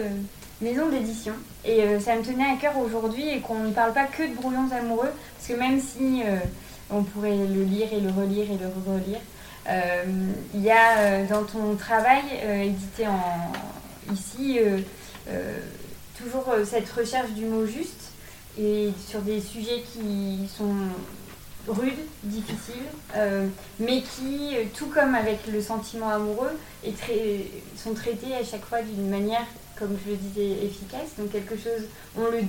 [0.61, 1.33] maisons d'édition.
[1.64, 4.70] Et ça me tenait à cœur aujourd'hui et qu'on ne parle pas que de brouillons
[4.72, 6.22] amoureux, parce que même si
[6.90, 9.20] on pourrait le lire et le relire et le relire,
[9.68, 10.05] euh,
[10.55, 13.07] il y a euh, dans ton travail euh, édité
[14.12, 14.59] ici
[16.18, 18.00] toujours cette recherche du mot juste
[18.59, 20.75] et sur des sujets qui sont
[21.69, 22.87] rudes, difficiles,
[23.79, 26.95] mais qui, tout comme avec le sentiment amoureux, est
[27.77, 29.47] sont traités à chaque fois d'une manière,
[29.79, 31.17] comme je le disais, efficace.
[31.19, 31.87] Donc quelque chose,
[32.17, 32.41] on le,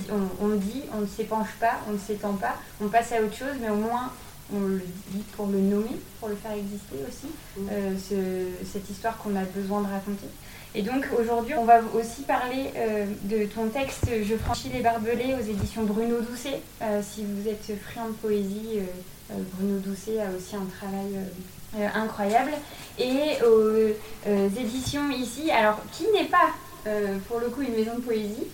[0.42, 3.56] on, dit, on ne s'épanche pas, on ne s'étend pas, on passe à autre chose,
[3.62, 4.12] mais au moins
[4.54, 7.68] on le dit pour le nommer, pour le faire exister aussi, mm.
[7.72, 10.28] euh, cette histoire qu'on a besoin de raconter.
[10.74, 15.36] Et donc aujourd'hui, on va aussi parler euh, de ton texte Je franchis les barbelés
[15.36, 16.62] aux éditions Bruno Doucet.
[16.82, 18.80] Euh, si vous êtes friand de poésie,
[19.30, 21.20] Bruno Doucet a aussi un travail
[21.94, 22.52] incroyable.
[23.00, 26.52] Et aux éditions ici, alors qui n'est pas
[27.28, 28.48] pour le coup une maison de poésie,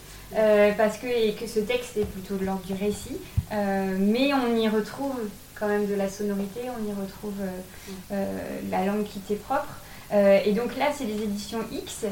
[0.77, 3.17] parce que, et que ce texte est plutôt de l'ordre du récit,
[3.51, 5.19] mais on y retrouve
[5.59, 9.79] quand même de la sonorité, on y retrouve euh, euh, la langue qui t'est propre.
[10.13, 12.05] Euh, et donc là, c'est les éditions X.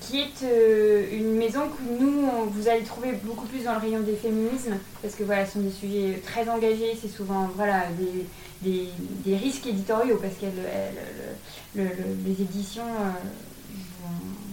[0.00, 4.16] qui est une maison que nous, vous allez trouver beaucoup plus dans le rayon des
[4.16, 7.84] féminismes, parce que voilà, ce sont des sujets très engagés, c'est souvent voilà,
[8.62, 10.46] des, risques éditoriaux, parce que
[11.76, 12.84] les éditions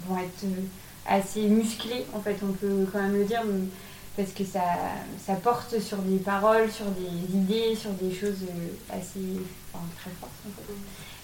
[0.08, 0.46] vont, être
[1.08, 3.42] assez musclées, en fait, on peut quand même le dire
[4.16, 4.62] parce que ça,
[5.26, 9.42] ça porte sur des paroles, sur des idées, sur des choses euh, assez
[9.98, 10.32] très fortes.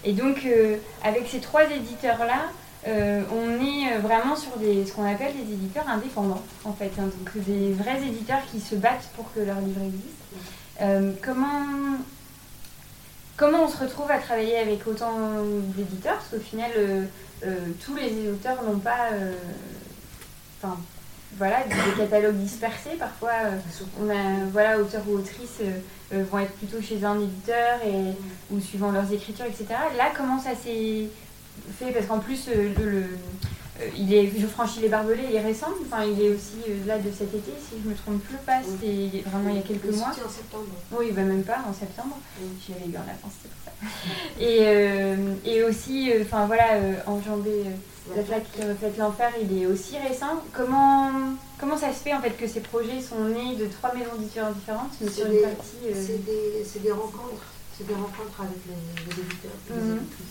[0.04, 2.50] Et donc, euh, avec ces trois éditeurs-là,
[2.88, 6.90] euh, on est vraiment sur des, ce qu'on appelle des éditeurs indépendants, en fait.
[6.98, 7.04] Hein.
[7.04, 11.22] donc, des vrais éditeurs qui se battent pour que leur livre existe.
[11.22, 11.66] comment,
[13.36, 15.44] comment on se retrouve à travailler avec autant
[15.76, 16.16] d'éditeurs?
[16.16, 16.70] Parce qu'au final,
[17.84, 19.10] tous les éditeurs n'ont pas
[21.36, 22.96] voilà, des catalogues dispersés.
[22.98, 23.58] Parfois, euh,
[24.00, 25.78] on a, voilà, auteurs ou autrices euh,
[26.12, 28.14] euh, vont être plutôt chez un éditeur et,
[28.54, 29.66] ou suivant leurs écritures, etc.
[29.96, 31.08] Là, comment ça s'est
[31.78, 31.92] fait?
[31.92, 33.04] Parce qu'en plus, le,
[33.96, 35.68] il est, Je franchis les barbelés, il est récent.
[35.86, 38.60] Enfin, il est aussi là de cet été, si je ne me trompe plus pas.
[38.62, 40.08] C'était vraiment il y a quelques mois.
[40.08, 40.66] en septembre.
[40.92, 42.18] Oui, va même pas en septembre.
[42.64, 43.70] J'y avais eu en avance, c'est pour ça.
[44.40, 47.64] et, et aussi, enfin voilà, enjamber
[48.16, 50.42] la flaque qui reflète l'enfer, il est aussi récent.
[50.52, 51.10] Comment,
[51.58, 54.92] comment ça se fait en fait que ces projets sont nés de trois maisons différentes,
[55.00, 57.44] mais sur une partie euh, C'est des, rencontres,
[57.76, 59.96] c'est des rencontres avec les, éditeurs, les mhm.
[59.96, 60.26] éditrices.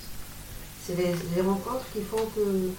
[0.86, 2.70] C'est des, rencontres qui font que euh,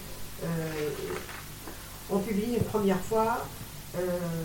[2.10, 3.46] on publie une première fois,
[3.96, 4.44] euh,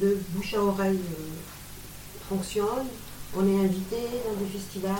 [0.00, 1.00] le bouche à oreille
[2.28, 2.86] fonctionne,
[3.36, 4.96] on est invité dans des festivals,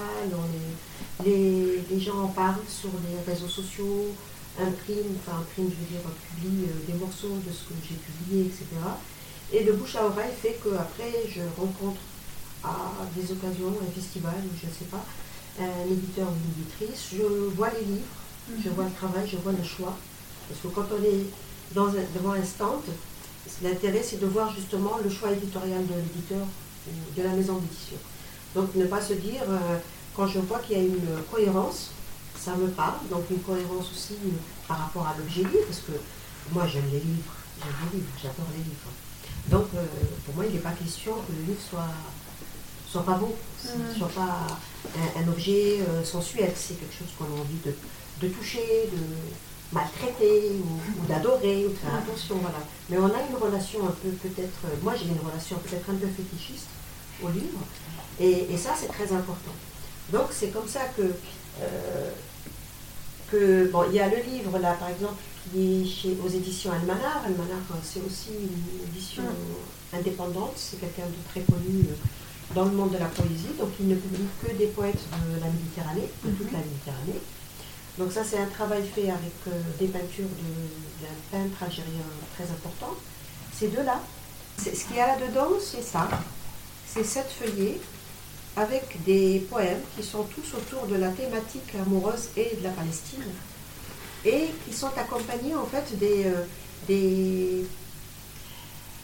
[1.25, 4.15] les, les, gens en parlent sur les réseaux sociaux,
[4.59, 8.47] imprime, enfin imprime, je veux dire, publie euh, des morceaux de ce que j'ai publié,
[8.47, 8.67] etc.
[9.53, 12.01] Et le bouche à oreille fait qu'après, je rencontre
[12.63, 12.77] à
[13.15, 15.05] des occasions, un festival, je ne sais pas,
[15.61, 17.23] un éditeur ou une éditrice, je
[17.55, 18.24] vois les livres,
[18.63, 19.97] je vois le travail, je vois le choix.
[20.49, 21.25] Parce que quand on est
[21.75, 22.83] dans devant un stand,
[23.63, 26.47] l'intérêt c'est de voir justement le choix éditorial de l'éditeur
[26.89, 27.97] ou de la maison d'édition.
[28.55, 29.79] Donc ne pas se dire, euh,
[30.15, 31.91] quand je vois qu'il y a une cohérence,
[32.39, 34.31] ça me parle, donc une cohérence aussi euh,
[34.69, 35.93] par rapport à l'objet livre, parce que
[36.53, 38.93] moi j'aime les livres, j'aime les livres, j'adore les livres.
[39.49, 39.85] Donc euh,
[40.25, 41.89] pour moi il n'est pas question que le livre soit,
[42.87, 43.99] soit pas beau, mm.
[43.99, 44.47] soit pas
[45.17, 47.75] un, objet euh, sensuel, c'est quelque chose qu'on a envie de,
[48.21, 52.59] toucher, de maltraiter ou, d'adorer, ou de faire attention, voilà.
[52.89, 56.07] Mais on a une relation un peu peut-être, moi j'ai une relation peut-être un peu
[56.07, 56.69] fétichiste
[57.23, 57.61] au livre.
[58.21, 59.51] Et, ça, c'est très important.
[60.13, 62.11] Donc, c'est comme ça que, euh,
[63.31, 63.71] que.
[63.71, 65.21] Bon, il y a le livre, là, par exemple,
[65.53, 67.23] qui est chez, aux éditions Almanar.
[67.25, 69.97] Almanar, c'est aussi une édition mm.
[69.97, 70.53] indépendante.
[70.57, 73.55] C'est quelqu'un de très connu euh, dans le monde de la poésie.
[73.59, 77.21] Donc, il ne publie que des poètes de la Méditerranée, de toute la Méditerranée.
[77.99, 80.29] Donc ça, c'est un travail fait avec euh, des peintures
[81.01, 82.03] d'un peintre algérien
[82.35, 82.95] très important.
[83.53, 84.01] Ces deux-là.
[84.59, 86.09] Ce qu'il y a là-dedans, c'est ça.
[86.87, 87.81] C'est sept feuillets
[88.57, 93.25] avec des poèmes qui sont tous autour de la thématique amoureuse et de la Palestine.
[94.25, 96.45] Et qui sont accompagnés en fait des, euh,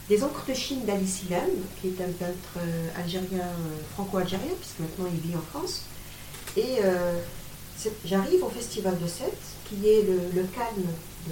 [0.09, 1.49] des, encres de Chine d'Ali Silem,
[1.79, 3.47] qui est un peintre euh, algérien,
[3.93, 5.83] franco-algérien, puisque maintenant il vit en France.
[6.57, 6.79] Et
[8.05, 10.83] j'arrive au Festival de Sète, qui est le, calme
[11.27, 11.31] de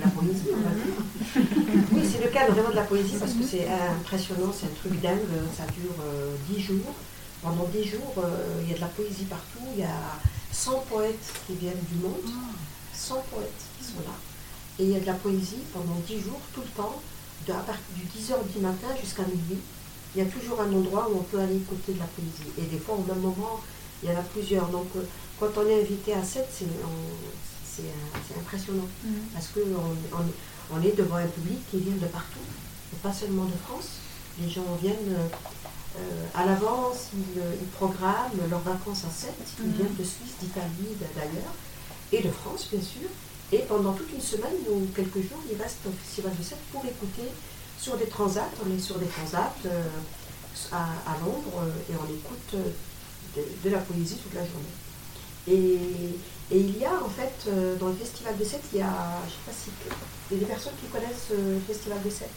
[0.00, 1.86] la, poésie, on va dire.
[1.92, 5.00] Oui, c'est le calme vraiment de la poésie parce que c'est impressionnant, c'est un truc
[5.00, 5.20] dingue,
[5.56, 6.94] ça dure euh, dix jours.
[7.42, 10.18] Pendant dix jours, euh, il y a de la poésie partout, il y a
[10.52, 12.30] 100 poètes qui viennent du monde,
[12.94, 14.14] 100 poètes qui sont là.
[14.78, 17.00] Et il y a de la poésie pendant dix jours, tout le temps,
[17.46, 19.58] de, à partir du 10h du matin jusqu'à midi.
[20.14, 22.52] Il y a toujours un endroit où on peut aller écouter de la poésie.
[22.58, 23.60] Et des fois, au même moment,
[24.02, 24.66] il y en a plusieurs.
[24.68, 25.02] Donc, euh,
[25.38, 27.84] quand on est invité à 7, c'est
[28.38, 28.88] impressionnant.
[29.04, 29.10] Mm.
[29.32, 32.40] Parce qu'on on, on, est devant un public qui vient de partout,
[32.92, 33.98] et pas seulement de France.
[34.40, 39.32] Les gens viennent euh, à l'avance, ils, programment leurs vacances à 7.
[39.60, 39.72] Ils mm.
[39.72, 41.54] viennent de Suisse, d'Italie, d'ailleurs,
[42.12, 43.08] et de France, bien sûr.
[43.52, 46.84] Et pendant toute une semaine ou quelques jours, ils restent au Festival de 7 pour
[46.86, 47.28] écouter
[47.78, 48.48] sur des transats.
[48.64, 49.84] On est sur des transats euh,
[50.72, 52.56] à, à, Londres et on écoute
[53.36, 54.76] de, la poésie toute la journée.
[55.48, 55.78] Et,
[56.54, 59.30] il y a en fait, euh, dans le Festival des Sept, il y a, je
[59.30, 59.70] sais pas si,
[60.30, 62.30] il y a des personnes qui connaissent euh, le Festival des Sept.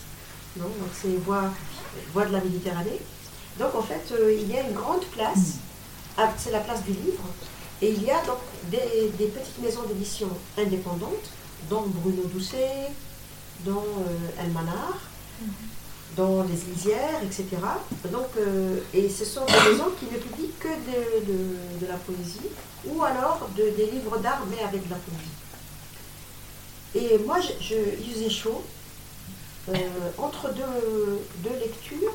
[0.56, 0.66] Non?
[0.66, 1.52] Donc c'est Voix,
[2.14, 3.02] Voix de la Méditerranée.
[3.60, 5.56] Donc en fait, euh, il y a une grande place,
[6.38, 7.26] c'est la place du livre,
[7.82, 8.40] et il y a donc
[8.72, 11.30] des, petites maisons d'édition indépendantes,
[11.70, 12.90] dont Bruno Doucet,
[13.66, 13.84] dont
[14.40, 14.98] El Manar,
[15.42, 15.75] mhm
[16.16, 17.46] dans les lisières, etc.
[18.12, 22.50] Donc, euh, et ce sont des maisons qui ne publient que de, la poésie
[22.86, 25.36] ou alors de, des livres d'art mais avec de la poésie.
[26.96, 28.64] Et moi, je, il faisait chaud.
[29.68, 29.74] Euh,
[30.20, 32.14] entre deux, lectures,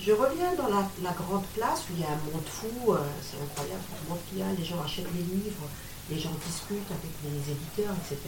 [0.00, 3.36] je reviens dans la, grande place où il y a un monde fou, euh, c'est
[3.42, 5.68] incroyable le monde qu'il y a, les gens achètent des livres,
[6.08, 8.18] les gens discutent avec les éditeurs, etc.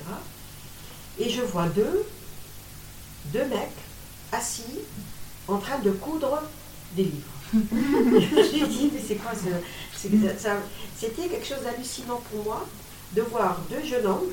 [1.19, 2.05] Et je vois deux,
[3.33, 3.82] deux mecs
[4.33, 4.81] assis
[5.49, 6.43] en train de coudre
[6.97, 7.33] des livres.
[7.53, 10.57] je dit, mais c'est quoi ça
[10.97, 12.67] C'était quelque chose d'hallucinant pour moi
[13.15, 14.33] de voir deux jeunes hommes,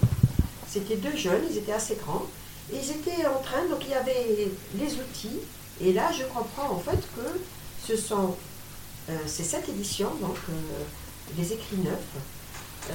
[0.67, 2.25] c'était deux jeunes, ils étaient assez grands,
[2.71, 5.39] et ils étaient en train, donc il y avait les outils,
[5.81, 7.39] et là je comprends en fait que
[7.85, 8.35] ce sont,
[9.09, 10.53] euh, c'est cette édition, donc euh,
[11.37, 11.97] les écrits neufs.
[12.89, 12.93] Euh,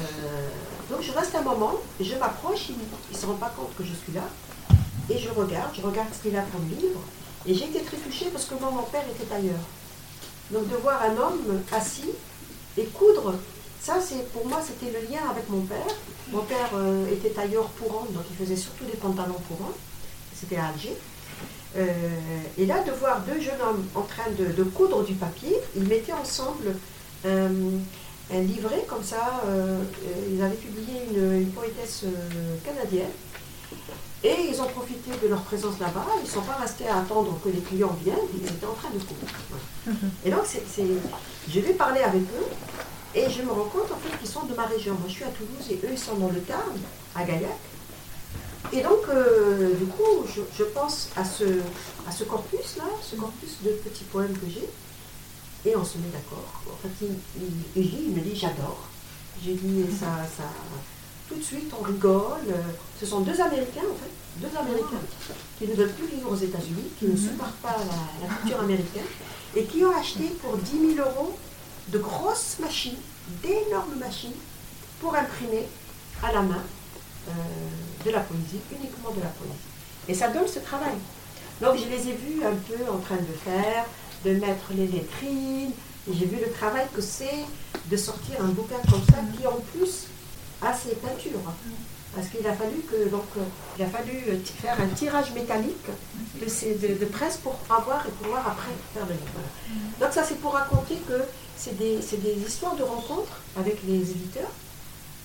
[0.90, 2.76] donc je reste un moment, je m'approche, ils
[3.12, 4.28] ne se rendent pas compte que je suis là,
[5.10, 7.00] et je regarde, je regarde ce qu'il a comme livre.
[7.46, 9.66] Et j'ai été très touchée parce que moi, mon père était ailleurs.
[10.50, 12.10] Donc de voir un homme assis
[12.76, 13.34] et coudre,
[13.84, 15.94] ça, c'est pour moi, c'était le lien avec mon père.
[16.32, 19.58] Mon père euh, était tailleur pour donc il faisait surtout des pantalons pour
[20.34, 20.96] C'était à Alger.
[21.76, 21.88] Euh,
[22.56, 26.14] et là, de voir deux jeunes hommes en train de, coudre du papier, ils mettaient
[26.14, 26.76] ensemble
[27.26, 27.48] euh,
[28.32, 29.42] un livret comme ça.
[30.32, 32.04] ils avaient publié une poétesse
[32.64, 33.10] canadienne
[34.24, 37.38] et ils ont profité de leur présence là-bas, ils ne sont pas restés à attendre
[37.44, 40.00] que les clients viennent, ils étaient en train de courir.
[40.24, 40.62] Et donc, c'est,
[41.46, 42.46] je vais parler avec eux
[43.14, 44.94] et je me rends compte en fait qu'ils sont de ma région.
[44.94, 46.72] Moi, je suis à Toulouse et eux, ils sont dans le Tarn,
[47.14, 47.50] à Gaillac.
[48.72, 54.32] Et donc, euh, du coup, je, pense à ce, corpus-là, ce corpus de petits poèmes
[54.32, 54.68] que j'ai,
[55.70, 56.62] et on se met d'accord.
[56.72, 57.06] En fait,
[57.76, 58.88] il, il me dit j'adore.
[59.44, 60.06] J'ai dit ça,
[60.36, 60.44] ça,
[61.28, 62.54] tout de suite, on rigole.
[63.00, 65.02] Ce sont deux Américains, en fait, deux Américains
[65.58, 67.18] qui ne veulent plus vivre aux États-Unis, qui ne mhm.
[67.18, 67.76] supportent pas
[68.20, 69.06] la, culture américaine,
[69.56, 71.36] et qui ont acheté pour 10 000 euros
[71.88, 72.98] de grosses machines,
[73.42, 74.34] d'énormes machines,
[75.00, 75.66] pour imprimer
[76.22, 76.62] à la main
[77.28, 77.32] euh,
[78.04, 79.54] de la poésie, uniquement de la poésie.
[80.08, 80.94] Et ça donne ce travail.
[81.60, 83.86] Donc je les ai vus un peu en train de faire,
[84.24, 85.72] de mettre les lettrines,
[86.08, 87.44] et j'ai vu le travail que c'est
[87.90, 90.08] de sortir un bouquin comme ça, qui en plus
[90.62, 91.40] à ces peintures.
[92.14, 93.24] Parce qu'il a fallu que donc
[93.76, 94.12] il a fallu
[94.62, 95.88] faire un tirage métallique
[96.40, 99.80] de, ces, de, presse pour avoir et pouvoir après faire le livre.
[100.00, 101.22] Donc ça c'est pour raconter que
[101.56, 104.50] c'est des, des, histoires de rencontres avec les éditeurs.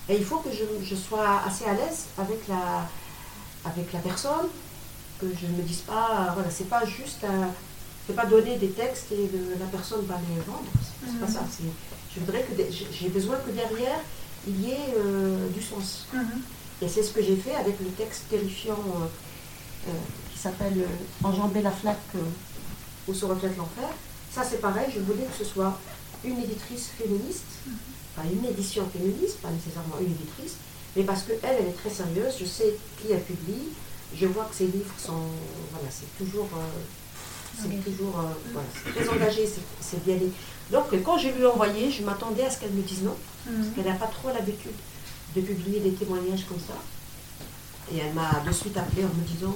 [0.07, 2.87] Et il faut que je, je sois assez à l'aise avec la,
[3.65, 4.47] avec la personne,
[5.21, 7.49] que je ne me dise pas, voilà, c'est pas juste un,
[8.07, 10.65] c'est pas donner des textes et la personne va les vendre.
[11.05, 11.31] C'est pas mhm.
[11.31, 11.41] ça.
[12.15, 12.53] Je voudrais que
[12.91, 13.99] j'ai besoin que derrière
[14.47, 16.07] il y ait euh, du sens.
[16.13, 16.41] Mhm.
[16.81, 18.79] Et c'est ce que j'ai fait avec le texte terrifiant
[19.87, 19.91] euh,
[20.31, 20.85] qui s'appelle
[21.23, 21.97] Enjamber la flaque
[23.07, 23.89] où se reflète l'enfer.
[24.31, 25.77] Ça c'est pareil, je voulais que ce soit
[26.23, 27.45] une éditrice féministe,
[28.15, 30.55] pas une édition féministe, pas nécessairement une éditrice,
[30.95, 33.69] mais parce qu'elle, elle est très sérieuse, je sais qui elle publie,
[34.15, 35.27] je vois que ses livres sont,
[35.71, 39.47] voilà, c'est toujours, euh, c'est toujours, euh, très engagé,
[39.79, 40.17] c'est bien.
[40.71, 43.57] Donc quand je lui ai envoyé, je m'attendais à ce qu'elle me dise non, parce
[43.57, 43.73] mhm.
[43.73, 44.75] qu'elle n'a pas trop l'habitude
[45.35, 46.75] de publier des témoignages comme ça.
[47.91, 49.55] Et elle m'a de suite appelé en me disant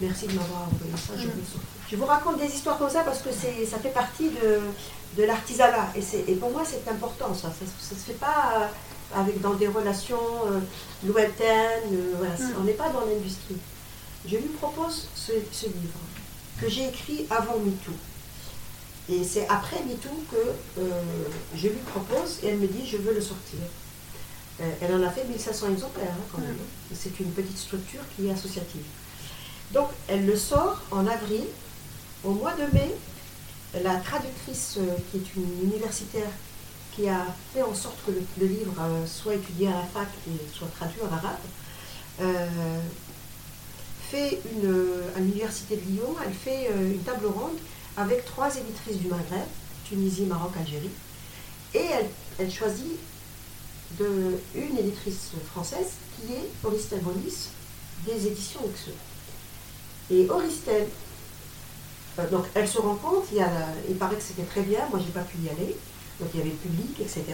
[0.00, 1.32] merci de m'avoir envoyé ça, je, mhm.
[1.90, 4.60] je vous raconte des histoires comme ça parce que ça fait partie de,
[5.16, 5.92] de l'artisanat.
[5.96, 7.52] Et, et, pour moi, c'est important, ça.
[7.52, 10.16] Ça ne se fait pas euh, avec, dans des relations
[10.46, 10.60] euh,
[11.06, 11.92] lointaines.
[11.92, 12.34] Euh, voilà.
[12.34, 12.54] Mm.
[12.60, 13.56] On n'est pas dans l'industrie.
[14.26, 15.98] Je lui propose ce, livre
[16.60, 17.92] que j'ai écrit avant MeToo.
[19.10, 20.82] Et c'est après MeToo que
[21.56, 23.60] je lui propose et elle me dit je veux le sortir.
[24.58, 26.58] elle en a fait 1500 exemplaires hein, quand même.
[26.94, 28.84] C'est une petite structure qui est associative.
[29.72, 31.44] Donc elle le sort en avril.
[32.24, 32.94] Au mois de mai,
[33.74, 36.30] la traductrice, euh, qui est une universitaire,
[36.92, 40.52] qui a fait en sorte que le, livre euh, soit étudié à la fac et
[40.52, 41.36] soit traduit en arabe,
[42.20, 42.80] euh,
[44.10, 47.58] fait une, à l'université de Lyon, elle fait une table ronde
[47.98, 49.46] avec trois éditrices du Maghreb,
[49.84, 50.90] Tunisie, Maroc, Algérie,
[51.74, 51.86] et
[52.38, 52.98] elle, choisit
[54.00, 57.48] une éditrice française qui est Auristel Bonis
[58.06, 58.92] des éditions XE.
[60.10, 60.86] Et Auristel
[62.18, 62.78] euh, donc elle se
[63.32, 63.50] y a,
[63.88, 65.76] il paraît que c'était très bien, moi j'ai pas pu y aller,
[66.20, 67.24] donc il y avait le public, etc.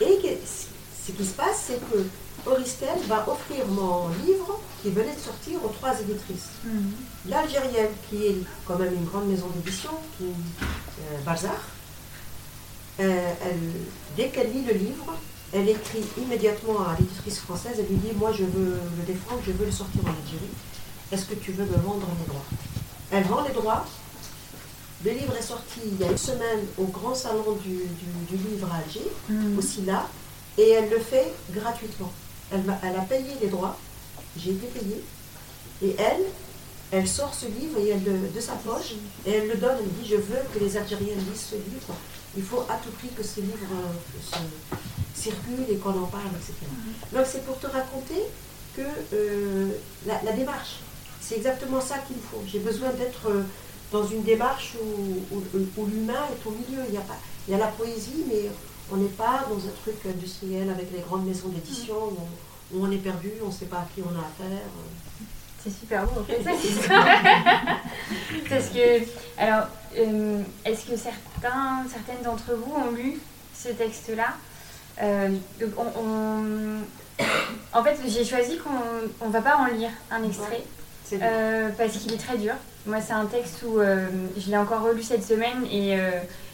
[0.00, 2.06] Et ce qui se passe, c'est que
[2.46, 6.50] Auristel va offrir mon livre qui venait de sortir aux trois éditrices.
[6.64, 6.92] Mhm.
[7.28, 11.60] L'Algérienne, qui est quand même une grande maison d'édition, qui est euh, Bazar,
[13.00, 13.32] euh,
[14.16, 15.14] dès qu'elle lit le livre,
[15.52, 19.52] elle écrit immédiatement à l'éditrice française, elle lui dit, moi je veux le défendre, je
[19.52, 20.52] veux le sortir en Algérie,
[21.10, 22.44] est-ce que tu veux me vendre mes droits?
[23.10, 23.84] Elle vend les droits.
[25.04, 27.80] Le livre est sorti il y a une semaine au grand salon du,
[28.36, 29.58] livre à Alger, mm.
[29.58, 30.06] aussi là,
[30.58, 32.12] et elle le fait gratuitement.
[32.52, 33.78] Elle, a payé les droits,
[34.36, 35.04] j'ai été payée,
[35.82, 36.24] et elle,
[36.92, 39.76] elle sort ce livre et elle de sa poche et elle le donne.
[39.80, 41.94] Elle dit Je veux que les Algériens lisent ce livre.
[42.36, 44.36] Il faut à tout prix que ce livre euh,
[45.14, 46.54] circule et qu'on en parle, etc.
[47.12, 48.22] Donc c'est pour te raconter
[48.76, 48.82] que
[49.14, 49.70] euh,
[50.06, 50.78] la, démarche,
[51.20, 52.42] c'est exactement ça qu'il faut.
[52.46, 53.42] J'ai besoin d'être euh,
[53.90, 56.84] dans une démarche où, l'humain est au milieu.
[56.88, 58.48] Il y, a pas, il y a la poésie, mais
[58.92, 61.96] on n'est pas dans un truc industriel avec les grandes maisons d'édition
[62.72, 64.60] où, on est perdu, on ne sait pas à qui on a affaire.
[65.62, 66.42] C'est super beau en fait.
[68.48, 69.02] Parce que,
[69.36, 73.20] alors, euh, est-ce que certains, certaines d'entre vous ont lu
[73.54, 74.36] ce texte-là
[75.02, 75.36] euh,
[77.72, 80.64] En fait, j'ai choisi qu'on ne va pas en lire un extrait.
[81.12, 82.54] Euh, parce qu'il est très dur.
[82.86, 85.98] Moi, c'est un texte où je l'ai encore relu cette semaine et,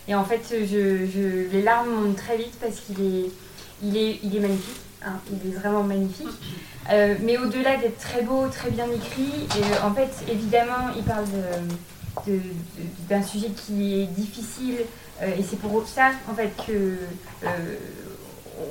[0.08, 3.30] et en fait, je, les larmes montent très vite parce qu'il est,
[3.82, 4.80] il est, il est magnifique.
[5.04, 5.20] Hein.
[5.30, 6.28] il est vraiment magnifique.
[6.88, 11.24] mais au-delà d'être très beau, très bien écrit, et, en fait, évidemment, il parle
[13.08, 14.78] d'un sujet qui est difficile
[15.22, 16.96] et c'est pour ça, en fait, que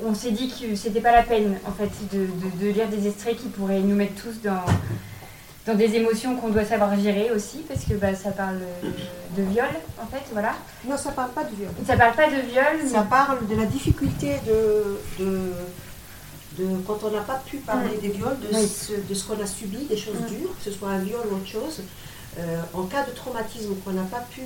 [0.04, 3.48] on s'est dit que c'était pas la peine en fait de, lire des extraits qui
[3.48, 4.64] pourraient nous mettre tous dans,
[5.66, 8.60] dans des émotions qu'on doit savoir gérer aussi, parce que bah, ça parle
[9.36, 9.66] de viol,
[10.00, 10.54] en fait, voilà.
[10.88, 11.70] Non, ça parle pas de viol.
[11.84, 12.88] Ça parle pas de viol.
[12.88, 18.38] Ça parle de la difficulté de, de, quand on n'a pas pu parler des viols,
[18.40, 21.48] de, ce, qu'on a subi, des choses dures, que ce soit un viol ou autre
[21.48, 21.82] chose.
[22.38, 24.42] Euh, en cas de traumatisme qu'on n'a pas pu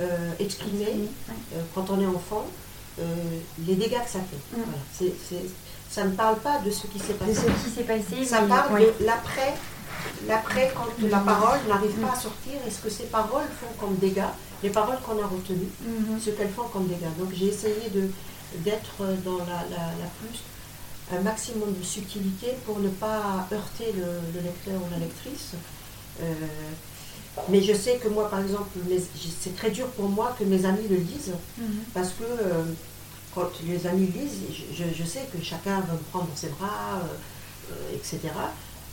[0.00, 2.46] euh, exprimer euh, quand on est enfant,
[3.66, 5.12] les dégâts que ça fait.
[5.90, 7.32] ça ne parle pas de ce qui s'est passé.
[7.32, 8.24] De ce qui s'est passé.
[8.24, 9.54] Ça parle de l'après
[10.26, 14.32] L'après, quand la parole n'arrive pas à sortir, est-ce que ces paroles font comme dégâts
[14.62, 16.20] Les paroles qu'on a retenues, mhm.
[16.20, 17.12] ce qu'elles font comme dégâts?
[17.18, 17.90] Donc j'ai essayé
[18.58, 19.64] d'être dans la,
[20.20, 20.40] plus,
[21.16, 25.52] un maximum de subtilité pour ne pas heurter le, lecteur ou la lectrice.
[26.20, 26.24] Euh,
[27.48, 28.78] mais je sais que moi, par exemple,
[29.40, 31.66] c'est très dur pour moi que mes amis le lisent, mhm.
[31.94, 32.64] parce que euh,
[33.34, 37.00] quand les amis lisent, je, sais que chacun va me prendre dans ses bras,
[37.70, 38.18] euh, etc.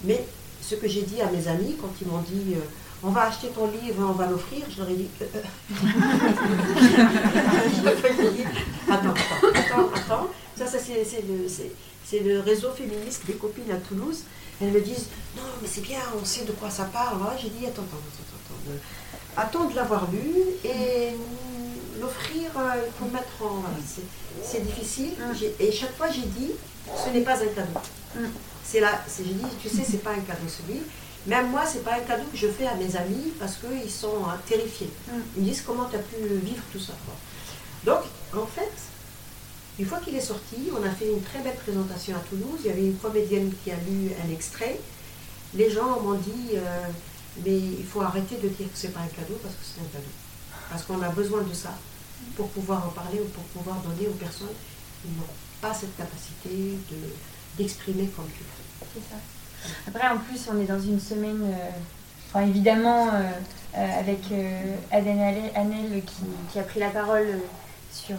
[0.04, 0.26] Mais
[0.62, 2.62] ce que j'ai dit à mes amis quand ils m'ont dit euh,
[3.02, 5.42] on va acheter ton livre, on va l'offrir, je leur ai dit euh, euh.
[8.92, 9.14] attends,
[9.56, 14.24] attends, attends, Ça, c'est le, le, réseau féministe des copines à Toulouse.
[14.62, 15.08] Elles me disent
[15.38, 17.20] non, mais c'est bien, on sait de quoi ça parle.
[17.42, 18.82] J'ai dit attends, attends, attends, attends.
[19.38, 20.34] attend de l'avoir lu
[20.66, 21.14] et
[22.02, 23.64] l'offrir, euh, il faut mettre en.
[24.44, 25.14] C'est difficile.
[25.20, 25.62] Mm.
[25.62, 26.52] Et chaque fois, j'ai dit
[26.88, 27.80] ce n'est pas un cadeau.
[28.70, 30.82] C'est là, j'ai dit, tu sais, c'est pas un cadeau celui.
[31.26, 34.24] Même moi, c'est pas un cadeau que je fais à mes amis parce qu'ils sont
[34.28, 34.92] euh, terrifiés.
[35.08, 35.12] Mm.
[35.38, 36.94] Ils me disent comment tu as pu vivre tout ça.
[37.84, 38.02] Donc,
[38.36, 38.72] en fait,
[39.80, 42.60] une fois qu'il est sorti, on a fait une très belle présentation à Toulouse.
[42.64, 44.80] Il y avait une comédienne qui a lu un extrait.
[45.56, 46.88] Les gens m'ont dit, euh,
[47.44, 49.90] mais il faut arrêter de dire que c'est pas un cadeau parce que c'est un
[49.92, 50.14] cadeau.
[50.70, 51.74] Parce qu'on a besoin de ça
[52.36, 54.54] pour pouvoir en parler ou pour pouvoir donner aux personnes
[55.02, 55.26] qui n'ont
[55.60, 56.78] pas cette capacité
[57.58, 58.88] d'exprimer comme tu veux.
[58.94, 59.16] C'est ça.
[59.88, 61.44] Après, en plus, on est dans une semaine,
[62.36, 63.22] euh, évidemment, euh,
[63.78, 64.20] euh, avec
[64.92, 65.20] Aden
[65.56, 66.02] Anel
[66.52, 67.28] qui, a pris la parole
[67.92, 68.16] sur,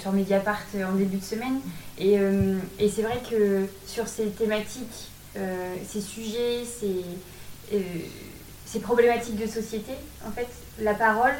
[0.00, 1.60] sur Mediapart en début de semaine.
[1.98, 2.18] Et,
[2.88, 5.10] c'est vrai que sur ces thématiques,
[5.86, 7.04] ces sujets, ces
[8.80, 9.92] problématiques de société,
[10.26, 10.48] en fait,
[10.80, 11.34] la parole,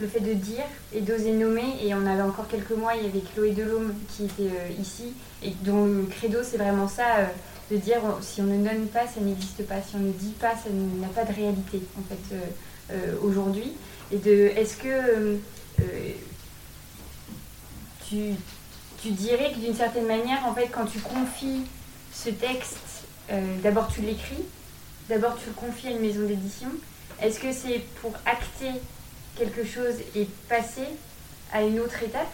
[0.00, 1.76] le fait de dire et d'oser nommer.
[1.82, 5.12] Et on avait encore quelques mois, il y avait Chloé Delhomme qui était euh, ici
[5.42, 7.26] et dont le credo c'est vraiment ça, euh,
[7.70, 9.80] de dire si on ne donne pas, ça n'existe pas.
[9.82, 12.36] Si on ne dit pas, ça n'a pas de réalité en fait
[12.92, 13.72] euh, aujourd'hui.
[14.12, 15.38] Et de est-ce que
[18.08, 18.34] tu,
[19.00, 21.62] tu dirais que d'une certaine manière, en fait, quand tu confies
[22.12, 23.04] ce texte,
[23.62, 24.42] d'abord tu l'écris,
[25.08, 26.70] d'abord tu le confies à une maison d'édition.
[27.22, 28.80] Est-ce que c'est pour acter
[29.36, 30.88] quelque chose et passer
[31.52, 32.30] à une autre étape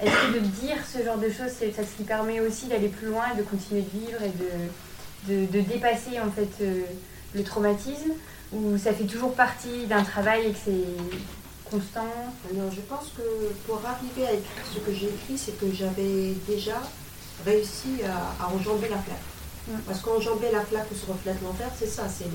[0.00, 2.88] Est-ce que de dire ce genre de choses, c'est ça ce qui permet aussi d'aller
[2.88, 6.82] plus loin et de continuer de vivre et de, de, dépasser en fait euh,
[7.34, 8.12] le traumatisme
[8.52, 12.12] Ou ça fait toujours partie d'un travail et que c'est constant?
[12.54, 13.22] Non, je pense que
[13.66, 16.80] pour arriver à écrire ce que j'ai écrit, c'est que j'avais déjà
[17.44, 19.18] réussi à, enjamber la flaque.
[19.68, 19.72] Mm.
[19.86, 22.26] Parce qu'enjamber la flaque où se reflète l'enfer, c'est ça, c'est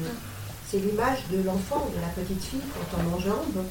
[0.70, 3.66] c'est l'image de l'enfant, de la petite fille quand on enjambe.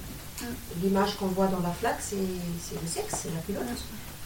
[0.83, 3.65] L'image qu'on voit dans la flaque, c'est le sexe, c'est la pilote.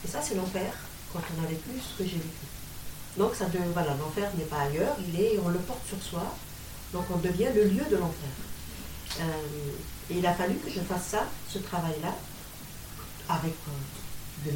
[0.05, 0.73] Et ça, c'est l'enfer,
[1.13, 2.47] quand on a vécu ce que j'ai vécu.
[3.17, 6.35] Donc, ça voilà, l'enfer n'est pas ailleurs, il est, on le porte sur soi,
[6.93, 8.31] donc on devient le lieu de l'enfer.
[9.21, 9.25] Euh,
[10.11, 12.15] et il a fallu que je fasse ça, ce travail-là,
[13.29, 14.51] avec euh,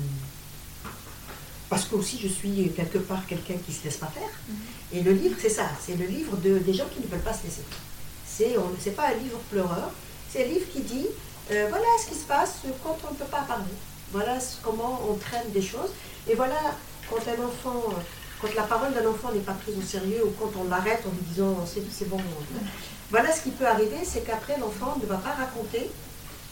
[1.68, 4.22] parce que aussi je suis quelque part quelqu'un qui ne se laisse pas faire.
[4.22, 4.96] Mm-hmm.
[4.96, 7.34] Et le livre, c'est ça, c'est le livre de, des gens qui ne veulent pas
[7.34, 7.62] se laisser.
[8.78, 9.90] C'est pas un livre pleureur,
[10.30, 11.06] c'est un livre qui dit
[11.50, 13.64] euh, voilà ce qui se passe quand on ne peut pas parler.
[14.12, 15.90] Voilà comment on traîne des choses.
[16.28, 16.56] Et voilà
[17.08, 18.00] quand un enfant, euh,
[18.40, 21.10] quand la parole d'un enfant n'est pas prise au sérieux ou quand on l'arrête en
[21.10, 22.18] lui disant c'est bon.
[23.10, 25.88] Voilà ce qui peut arriver, c'est qu'après l'enfant ne va pas raconter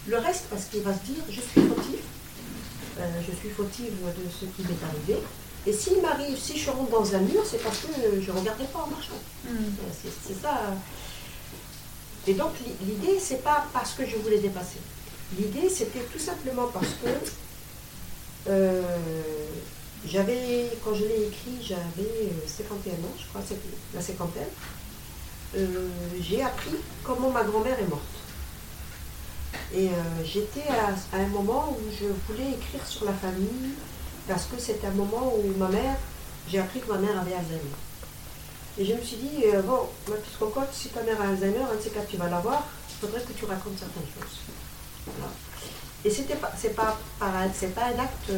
[0.07, 2.01] le reste parce qu'il va se dire je suis fautif,
[3.01, 5.21] euh, je suis fautive de ce qui m'est arrivé.
[5.67, 8.65] Et s'il m'arrive, si je rentre dans un mur, c'est parce que je ne regardais
[8.65, 9.19] pas en marchant.
[9.45, 9.49] Mm.
[10.03, 10.61] C'est ça.
[12.27, 12.53] Et donc
[12.83, 14.79] l'idée, c'est pas parce que je voulais dépasser.
[15.39, 17.09] L'idée, c'était tout simplement parce que
[18.49, 18.83] euh,
[20.07, 23.57] j'avais, quand je l'ai écrit, j'avais 51 euh, ans, je crois, c'est
[23.95, 24.49] la cinquantaine.
[25.57, 25.89] Euh,
[26.21, 28.03] j'ai appris comment ma grand-mère est morte.
[29.75, 29.89] Et
[30.25, 33.73] j'étais à, un moment où je voulais écrire sur la famille,
[34.29, 35.97] parce que c'était un moment où ma mère,
[36.49, 37.84] j'ai appris que ma mère avait Alzheimer.
[38.77, 41.63] Et je me suis dit, euh, bon, ma petite cocotte, si ta mère a Alzheimer,
[41.73, 44.41] un de ces quatre, tu vas l'avoir, il faudrait que tu racontes certaines choses.
[46.05, 48.31] Et c'était pas, pas, pas un acte, euh, c'est pas un acte.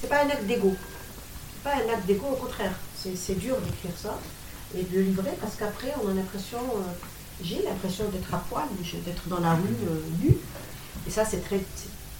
[0.00, 2.72] C'est pas un acte d'ego, au contraire.
[2.94, 4.18] C'est, dur d'écrire ça
[4.76, 6.80] et de livrer parce qu'après, on a l'impression, euh,
[7.42, 8.64] j'ai l'impression d'être à poil,
[9.04, 9.76] d'être dans la rue
[10.22, 10.36] nue.
[11.06, 11.60] Et ça, c'est très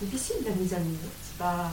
[0.01, 0.95] difficile la mise à nu.
[1.23, 1.71] C'est pas.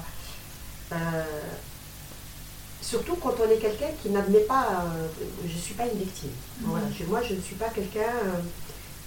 [2.93, 5.07] Surtout quand on est quelqu'un qui n'admet pas, euh,
[5.47, 6.29] je ne suis pas une victime.
[6.61, 6.69] Mhm.
[7.07, 8.39] moi, je ne suis pas quelqu'un, euh,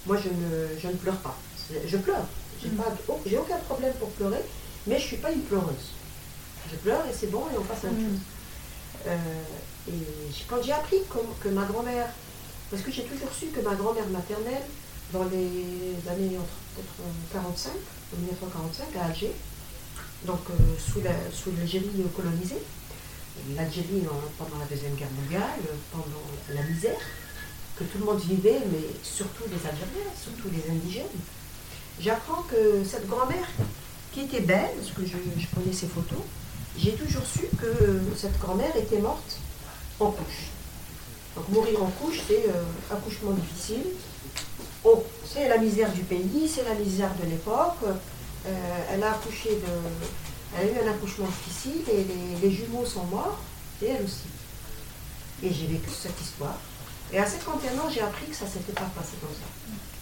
[0.05, 1.37] moi, je ne, ne, pleure pas.
[1.71, 2.25] Je pleure.
[2.61, 2.81] J'ai mhm.
[3.25, 4.43] n'ai aucun problème pour pleurer,
[4.87, 5.93] mais je ne suis pas une pleureuse.
[6.69, 8.09] Je pleure et c'est bon et on passe à autre mhm.
[8.09, 8.19] chose.
[9.07, 10.97] Euh, et quand j'ai appris
[11.41, 12.09] que, ma grand-mère,
[12.69, 14.63] parce que j'ai toujours su que ma grand-mère maternelle,
[15.13, 16.89] dans les années entre
[17.31, 17.71] 45,
[18.17, 19.31] 1945 à Alger,
[20.25, 20.41] donc
[20.77, 22.61] sous l'Algérie colonisée,
[23.55, 24.03] l'Algérie
[24.37, 25.59] pendant la Deuxième Guerre mondiale,
[25.91, 26.05] pendant
[26.53, 26.99] la misère
[27.77, 31.05] que tout le monde vivait, mais surtout les Algériens, surtout les indigènes.
[31.99, 33.47] J'apprends que cette grand-mère,
[34.11, 36.19] qui était belle, parce que je, connais ses photos,
[36.77, 39.37] j'ai toujours su que cette grand-mère était morte
[39.99, 40.49] en couche.
[41.35, 43.83] Donc mourir en couche, c'est euh, accouchement difficile.
[44.83, 47.83] Oh, c'est la misère du pays, c'est la misère de l'époque.
[47.83, 48.49] Euh,
[48.91, 50.26] elle a accouché de,
[50.57, 52.05] elle a eu un accouchement difficile et
[52.41, 53.37] les, jumeaux sont morts,
[53.81, 54.27] et elle aussi.
[55.43, 56.57] Et j'ai vécu cette histoire.
[57.13, 59.47] Et à 51 ans, j'ai appris que ça ne s'était pas passé comme ça.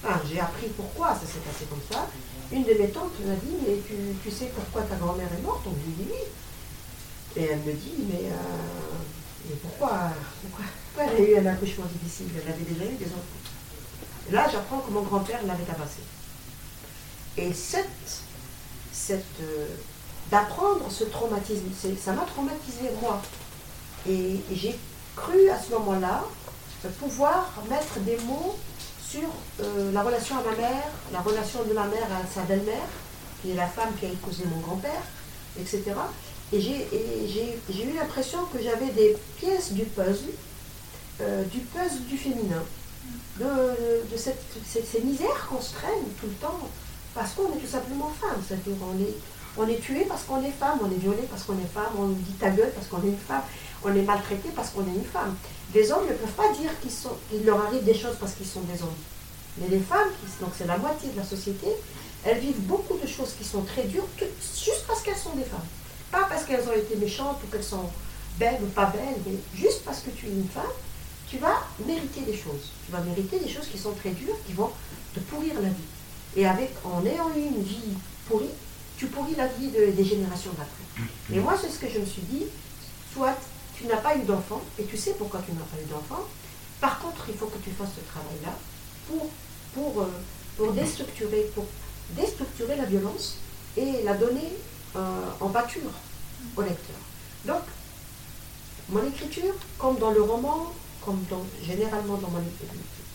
[0.03, 2.07] Enfin, j'ai appris pourquoi ça s'est passé comme ça.
[2.51, 3.75] Une de mes tantes m'a dit, mais
[4.23, 5.65] tu, sais pourquoi ta grand-mère est morte?
[5.65, 7.41] On lui dit oui.
[7.41, 10.65] Et elle me dit, mais, euh, pourquoi, pourquoi,
[11.13, 12.27] elle a eu un accouchement difficile?
[12.35, 14.31] Elle avait déjà eu des enfants.
[14.31, 16.01] Là, j'apprends que mon grand-père l'avait tabassé.
[17.37, 18.23] Et cette,
[18.91, 19.67] cette, euh,
[20.31, 21.65] d'apprendre ce traumatisme,
[22.01, 23.21] ça m'a traumatisé moi.
[24.09, 24.77] Et, j'ai
[25.15, 26.23] cru à ce moment-là
[26.99, 28.55] pouvoir mettre des mots
[29.03, 29.27] sur
[29.61, 32.87] euh, la relation à ma mère, la relation de ma mère à sa belle-mère,
[33.41, 35.01] qui est la femme qui a épousé mon grand-père,
[35.59, 35.83] etc.
[36.53, 40.31] Et j'ai eu l'impression que j'avais des pièces du puzzle,
[41.21, 42.63] euh, du puzzle du féminin,
[43.39, 43.45] de,
[44.17, 46.59] ces misères qu'on se traîne tout le temps,
[47.13, 48.41] parce qu'on est tout simplement femme.
[48.47, 49.15] C'est-à-dire on est,
[49.57, 52.07] on est tué parce qu'on est femme, on est violé parce qu'on est femme, on
[52.07, 53.43] dit ta gueule parce qu'on est une femme,
[53.83, 55.35] on est maltraité parce qu'on est une femme.
[55.73, 58.81] Les hommes ne peuvent pas dire qu'il leur arrive des choses parce qu'ils sont des
[58.81, 58.99] hommes.
[59.57, 60.09] Mais les femmes,
[60.41, 61.67] donc c'est la moitié de la société,
[62.25, 65.65] elles vivent beaucoup de choses qui sont très dures, juste parce qu'elles sont des femmes.
[66.11, 67.89] Pas parce qu'elles ont été méchantes ou qu'elles sont
[68.37, 70.63] belles ou pas belles, mais juste parce que tu es une femme,
[71.29, 72.71] tu vas mériter des choses.
[72.85, 74.71] Tu vas mériter des choses qui sont très dures, qui vont
[75.13, 75.75] te pourrir la vie.
[76.35, 77.93] Et avec, en ayant eu une vie
[78.27, 78.49] pourrie,
[78.97, 81.05] tu pourris la vie des générations d'après.
[81.33, 82.45] Et moi, c'est ce que je me suis dit,
[83.13, 83.35] soit
[83.75, 86.23] tu n'as pas eu d'enfant, et tu sais pourquoi tu n'as pas eu d'enfant.
[86.79, 88.53] Par contre, il faut que tu fasses ce travail-là
[89.07, 89.29] pour,
[89.73, 90.07] pour, euh,
[90.57, 91.65] pour, déstructurer, pour
[92.11, 93.37] déstructurer la violence
[93.75, 94.53] et la donner
[94.95, 95.91] euh, en pâture
[96.55, 96.95] au lecteur.
[97.45, 97.63] Donc,
[98.89, 100.71] mon écriture, comme dans le roman,
[101.03, 102.43] comme dans, généralement dans mon,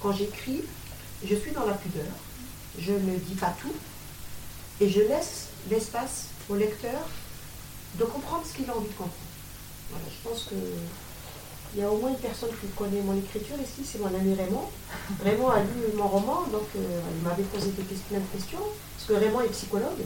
[0.03, 0.63] quand j'écris,
[1.25, 2.05] je suis dans la pudeur.
[2.79, 3.75] Je ne dis pas tout
[4.81, 7.01] et je laisse l'espace au lecteur
[7.99, 9.15] de comprendre ce qu'il a envie de comprendre
[9.93, 10.55] je pense que
[11.75, 14.35] il y a au moins une personne qui connaît mon écriture ici, c'est mon ami
[14.35, 14.69] Raymond.
[15.23, 18.59] Raymond a lu mon roman, donc euh, il m'avait posé des questions, plein de questions,
[18.97, 20.03] parce que Raymond est psychologue.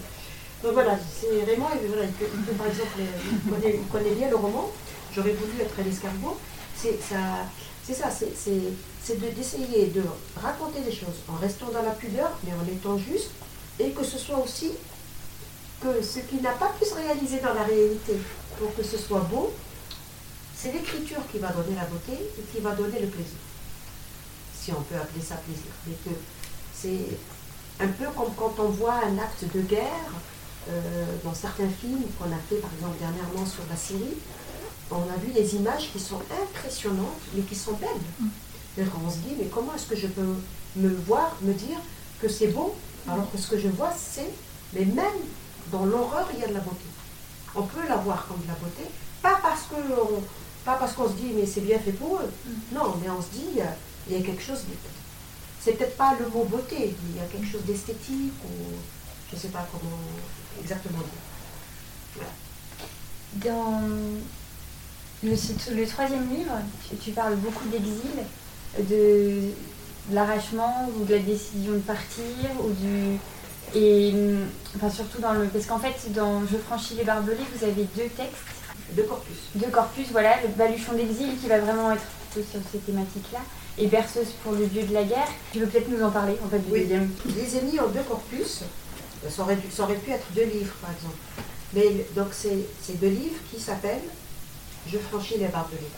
[0.62, 4.70] Donc voilà, c'est Raymond, il, par exemple, il connaît, bien le roman.
[5.14, 6.36] J'aurais voulu être un escargot.
[6.76, 7.48] C'est ça,
[7.82, 10.02] c'est ça, c'est d'essayer de,
[10.36, 13.30] raconter des choses en restant dans la pudeur, mais en étant juste,
[13.80, 14.72] et que ce soit aussi
[15.84, 18.14] que ce qui n'a pas pu se réaliser dans la réalité,
[18.58, 19.52] pour que ce soit beau,
[20.56, 23.36] c'est l'écriture qui va donner la beauté et qui va donner le plaisir.
[24.58, 25.70] Si on peut appeler ça plaisir.
[25.86, 26.16] Mais que
[26.72, 27.18] c'est
[27.80, 30.10] un peu comme quand on voit un acte de guerre
[30.70, 34.16] euh, dans certains films qu'on a fait par exemple dernièrement sur la Syrie.
[34.90, 37.88] On a vu des images qui sont impressionnantes mais qui sont belles.
[38.20, 38.28] Mm.
[38.78, 40.34] Et on se dit mais comment est-ce que je peux
[40.76, 41.78] me voir, me dire
[42.22, 42.74] que c'est beau
[43.06, 44.30] alors que ce que je vois c'est,
[44.72, 45.20] mais même
[45.74, 46.86] dans l'horreur il y a de la beauté.
[47.54, 48.84] On peut la voir comme de la beauté,
[49.22, 49.76] pas parce que
[50.64, 52.30] pas parce qu'on se dit, mais c'est bien fait pour eux.
[52.46, 52.74] Mm.
[52.74, 53.44] Non, mais on se dit,
[54.08, 54.60] il y a quelque chose.
[54.60, 54.72] De...
[55.60, 58.74] C'est peut-être pas le mot beauté, mais il y a quelque chose d'esthétique, ou
[59.30, 59.98] je ne sais pas comment
[60.60, 62.26] exactement dire.
[63.44, 63.82] Dans
[65.22, 66.52] le, troisième livre,
[67.02, 68.24] tu, parles beaucoup d'exil,
[68.78, 69.50] de,
[70.12, 72.24] l'arrachement ou de la décision de partir,
[72.62, 73.18] ou du.
[73.74, 74.14] Et
[74.76, 75.46] enfin, surtout dans le.
[75.46, 78.44] Parce qu'en fait, dans Je franchis les barbelés, vous avez deux textes
[78.92, 79.36] de corpus.
[79.54, 83.40] De corpus, voilà, le baluchon d'exil qui va vraiment être plutôt sur ces thématiques-là.
[83.76, 85.28] Et berceuse pour le dieu de la guerre.
[85.52, 86.82] Tu veux peut-être nous en parler, en fait, du oui.
[86.82, 88.62] deuxième Je les ai mis en deux corpus.
[89.28, 91.16] Ça aurait, ça aurait pu être deux livres, par exemple.
[91.72, 94.08] Mais donc, c'est deux livres qui s'appellent
[94.86, 95.90] Je franchis les barbelés.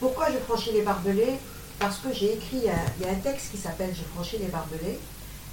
[0.00, 1.34] Pourquoi je franchis les barbelés?
[1.78, 4.98] Parce que j'ai écrit, il y a un texte qui s'appelle Je franchis les barbelés.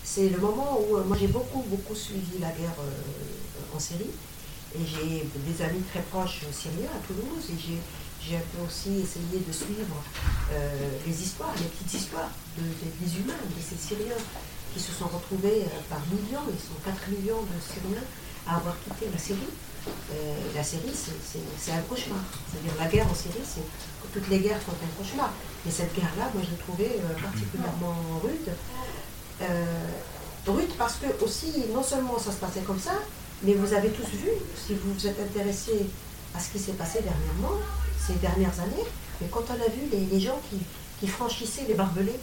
[0.04, 4.12] C'est le moment où euh, moi j'ai beaucoup, beaucoup suivi la guerre euh, en Syrie.
[4.76, 7.78] Et j'ai des amis très proches syriens à Toulouse et
[8.20, 10.02] j'ai un peu aussi essayé de suivre
[10.52, 14.18] euh, les histoires, les petites histoires des humains, de ces Syriens
[14.74, 18.02] qui se sont retrouvés par millions, ils sont 4 millions de Syriens
[18.48, 19.54] à avoir quitté la Syrie.
[20.56, 22.26] La Syrie, c'est un cauchemar.
[22.50, 23.46] C'est-à-dire la guerre en Syrie,
[24.12, 25.32] toutes les guerres sont un cauchemar.
[25.64, 28.50] Mais cette guerre-là, moi, je l'ai trouvée particulièrement rude.
[30.48, 32.94] Rude parce que aussi, non seulement ça se passait comme ça,
[33.44, 35.86] mais vous avez tous vu, si vous vous êtes intéressés
[36.36, 37.60] à ce qui s'est passé dernièrement,
[38.00, 38.86] ces dernières années,
[39.22, 42.20] mais quand on a vu les, gens qui, franchissaient les barbelés,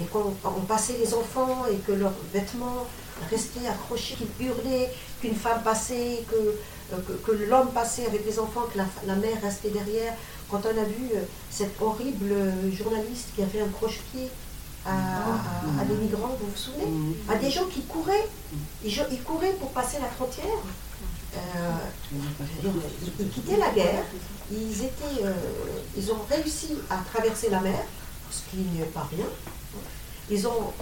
[0.00, 0.32] et qu'on
[0.66, 2.86] passait les enfants et que leurs vêtements
[3.30, 8.66] restaient accrochés, qu'ils hurlaient, qu'une femme passait, que, euh, que, l'homme passait avec les enfants,
[8.72, 10.14] que la, mère restait derrière,
[10.50, 12.34] quand on a vu euh, cette horrible
[12.72, 14.28] journaliste qui avait un croche-pied
[14.86, 18.28] à, des migrants, vous vous souvenez À des gens qui couraient,
[18.84, 20.46] ils, couraient pour passer la frontière.
[21.36, 21.38] Euh,
[23.20, 24.04] ils, quittaient la guerre,
[24.50, 25.32] ils, étaient, euh,
[25.96, 27.84] ils ont réussi à traverser la mer
[28.30, 29.26] ce qui n'est pas rien.
[30.30, 30.72] Ils ont,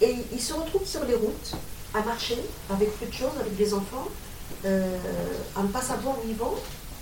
[0.00, 1.54] et ils se retrouvent sur les routes,
[1.94, 2.38] à marcher,
[2.70, 4.08] avec peu de choses, avec des enfants,
[4.64, 4.98] euh,
[5.56, 6.54] à ne pas savoir où ils vont.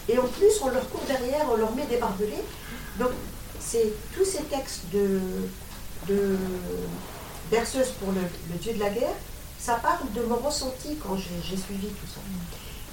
[0.08, 2.42] Et en plus, on leur court derrière, on leur met des barbelés.
[2.98, 3.10] Donc,
[3.60, 5.20] c'est tous ces textes de,
[6.08, 6.36] de
[7.50, 8.20] berceuse pour le,
[8.58, 9.16] dieu de la guerre,
[9.58, 12.20] ça parle de mon ressenti quand j'ai suivi tout ça.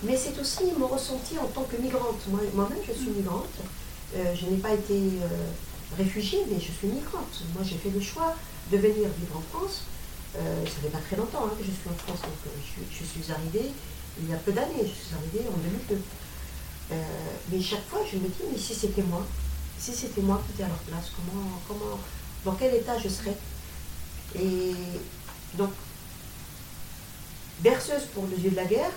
[0.03, 2.22] Mais c'est aussi mon ressenti en tant que migrante.
[2.28, 3.45] Moi-même, je suis migrante.
[4.16, 5.28] Euh, je n'ai pas été euh,
[5.97, 7.43] réfugiée, mais je suis migrante.
[7.53, 8.36] Moi, j'ai fait le choix
[8.72, 9.84] de venir vivre en France.
[10.38, 12.53] Euh, ça fait pas très longtemps hein, que je suis en France, donc
[12.91, 13.72] je, suis arrivée
[14.22, 14.84] il y a peu d'années.
[14.84, 16.01] Je suis arrivée en 2002.
[17.51, 19.26] mais chaque fois, je me dis, mais si c'était moi,
[19.80, 21.97] si c'était moi qui étais à leur place, comment, comment,
[22.48, 23.36] dans quel état je serais
[24.39, 24.74] Et
[25.56, 25.72] donc,
[27.60, 28.91] berceuse pour le dieu de la guerre,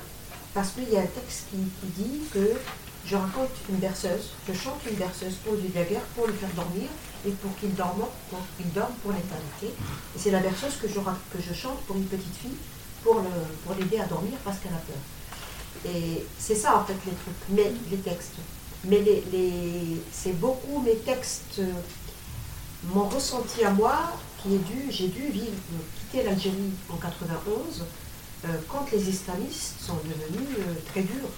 [0.54, 1.56] parce qu'il y a un texte qui,
[2.00, 2.52] dit que
[3.04, 6.28] je raconte une berceuse, je chante une berceuse pour le dieu de la guerre, pour
[6.28, 6.88] le faire dormir
[7.26, 8.38] et pour qu'il dorme, pour
[9.02, 9.66] pour l'éternité.
[9.66, 12.58] Et c'est la berceuse que je, chante pour une petite fille,
[13.02, 13.20] pour,
[13.76, 15.92] l'aider à dormir parce qu'elle a peur.
[15.92, 18.36] Et c'est ça en fait les trucs, mais les textes.
[18.84, 19.02] Mais
[20.12, 21.60] c'est beaucoup mes textes,
[22.84, 24.12] mon ressenti à moi,
[24.42, 25.52] qui est dû, j'ai dû vivre,
[25.98, 27.84] quitter l'Algérie en 91
[28.44, 31.28] euh, quand les islamistes sont devenus euh, très durs.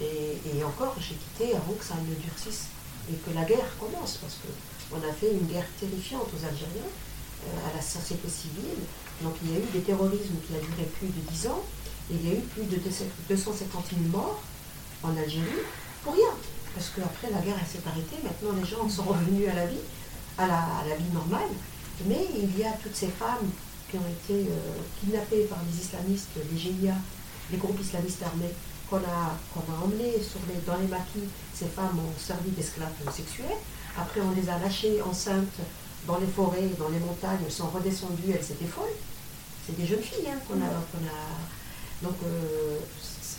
[0.00, 2.66] Et, encore, j'ai quitté avant que ça ne durcisse
[3.10, 6.90] et que la guerre commence, parce qu'on a fait une guerre terrifiante aux Algériens,
[7.46, 8.84] euh, à la société civile.
[9.22, 11.64] Donc il y a eu des terrorismes qui a duré plus de 10 ans,
[12.10, 12.78] et il y a eu plus de
[13.28, 14.40] 250 000 morts
[15.02, 15.64] en Algérie,
[16.04, 16.34] pour rien.
[16.74, 19.80] Parce qu'après la guerre s'est arrêtée, maintenant les gens sont revenus à la vie,
[20.38, 21.50] à la, à la vie normale.
[22.06, 23.50] Mais il y a toutes ces femmes
[23.90, 26.94] qui ont été euh, kidnappés par les islamistes, les GIA,
[27.50, 28.52] les groupes islamistes armés,
[28.90, 31.28] qu'on a, qu'on a emmenés sur les, dans les maquis.
[31.54, 33.56] Ces femmes ont servi d'esclaves sexuels.
[33.98, 35.60] Après, on les a lâchées enceintes
[36.06, 37.40] dans les forêts, dans les montagnes.
[37.44, 38.96] Elles sont redescendues, elles étaient folles.
[39.66, 42.78] C'est des jeunes filles hein, qu'on a, a, Donc, euh,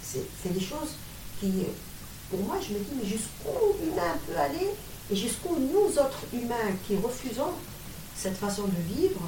[0.03, 0.95] c'est des choses
[1.39, 1.51] qui,
[2.29, 4.71] pour moi, je me dis, mais jusqu'où l'humain peut aller
[5.11, 7.53] et jusqu'où nous autres humains qui refusons
[8.15, 9.21] cette façon de vivre,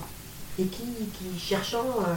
[0.59, 0.83] et qui,
[1.17, 2.13] qui cherchant, euh,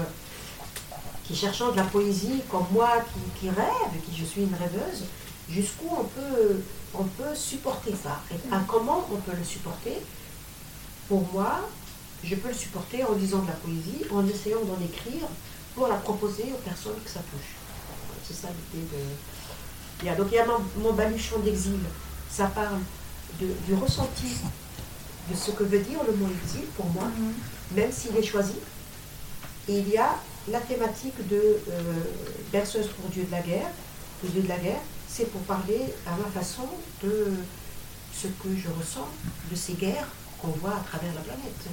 [1.25, 2.91] qui cherchant de la poésie comme moi
[3.39, 5.05] qui, rêve, qui je suis une rêveuse,
[5.49, 6.61] jusqu'où on peut,
[6.95, 8.21] on peut supporter ça?
[8.33, 8.37] Et
[8.67, 9.99] comment on peut le supporter?
[11.09, 11.69] Pour moi,
[12.25, 15.29] je peux le supporter en lisant de la poésie, en essayant d'en écrire
[15.75, 17.57] pour la proposer aux personnes que ça touche.
[18.25, 20.17] C'est ça l'idée de.
[20.17, 21.81] donc il y a mon, baluchon d'exil,
[22.31, 22.79] ça parle
[23.41, 24.37] du ressenti
[25.31, 27.05] de ce que veut dire le mot exil pour moi.
[27.05, 27.33] Mhm
[27.75, 28.55] même s'il est choisi.
[29.69, 30.17] Et il y a
[30.49, 31.83] la thématique de euh,
[32.51, 33.69] berceuse pour Dieu de la guerre.
[34.23, 36.69] Le Dieu de la guerre, c'est pour parler à ma façon
[37.03, 37.33] de
[38.13, 39.09] ce que je ressens
[39.51, 40.09] de ces guerres
[40.41, 41.65] qu'on voit à travers la planète.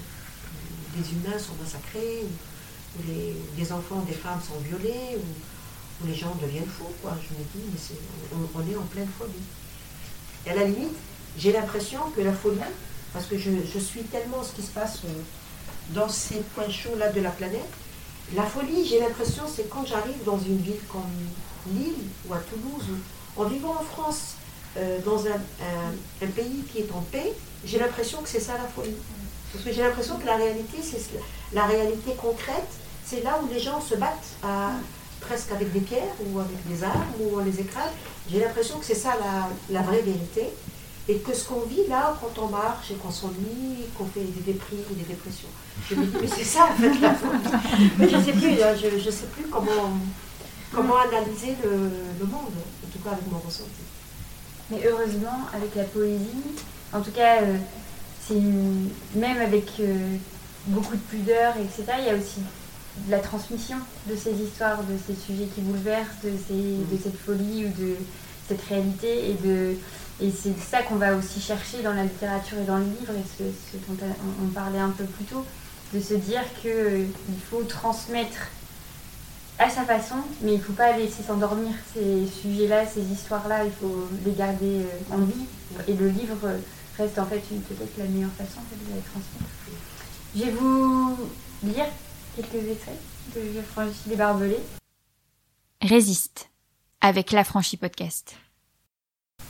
[0.96, 6.34] Des humains sont massacrés, ou, les, des enfants, des femmes sont violés, ou, les gens
[6.42, 6.94] deviennent fous.
[7.02, 7.12] Quoi.
[7.22, 9.34] Je me dis, mais on, est en pleine folie.
[10.46, 10.96] Et à la limite,
[11.38, 12.60] j'ai l'impression que la folie,
[13.14, 15.22] parce que je, suis tellement ce qui se passe euh,
[15.90, 17.70] dans ces points chauds-là de la planète.
[18.36, 21.02] La folie, j'ai l'impression, c'est quand j'arrive dans une ville comme
[21.74, 21.96] Lille
[22.28, 22.98] ou à Toulouse,
[23.36, 24.36] en vivant en France,
[24.78, 27.34] euh, dans un, pays qui est en paix,
[27.66, 28.96] j'ai l'impression que c'est ça la folie.
[29.52, 31.02] Parce que j'ai l'impression que la réalité, c'est
[31.54, 32.70] la réalité concrète,
[33.04, 34.38] c'est là où les gens se battent
[35.22, 37.90] presque avec des pierres ou avec des armes ou on les écrase.
[38.32, 39.18] J'ai l'impression que c'est ça
[39.72, 40.50] la vraie vérité
[41.10, 44.54] et que ce qu'on vit là, quand on marche et qu'on s'ennuie, qu'on fait des
[44.54, 45.50] déprimes, des dépressions.
[45.90, 47.16] Je me dis, mais c'est ça en fait la
[47.98, 49.98] Mais je ne sais plus, hein, je, sais plus comment,
[50.72, 53.70] comment analyser le, monde, en tout cas avec mon ressenti.
[54.70, 56.44] Mais heureusement, avec la poésie,
[56.94, 57.58] en tout cas, euh,
[58.28, 58.40] c'est
[59.16, 60.16] même avec euh,
[60.68, 62.42] beaucoup de pudeur, etc., il y a aussi
[63.08, 67.00] de la transmission de ces histoires, de ces sujets qui bouleversent, de, ces, de mm.
[67.02, 67.96] cette folie ou de
[68.48, 69.76] cette réalité et de
[70.22, 73.24] et c'est ça qu'on va aussi chercher dans la littérature et dans le livre, et
[73.38, 73.98] ce, dont
[74.44, 75.46] on, parlait un peu plus tôt,
[75.94, 77.06] de se dire qu'il euh,
[77.50, 78.48] faut transmettre
[79.58, 83.72] à sa façon, mais il ne faut pas laisser s'endormir ces sujets-là, ces histoires-là, il
[83.72, 85.46] faut les garder euh, en vie.
[85.88, 86.38] Et le livre
[86.98, 89.50] reste en fait peut-être la meilleure façon de les transmettre.
[90.36, 91.18] Je vais vous
[91.64, 91.88] lire
[92.36, 93.00] quelques extraits
[93.36, 94.60] de Je franchis les barbelés.
[95.82, 96.50] Résiste
[97.02, 98.36] avec l'affranchi podcast.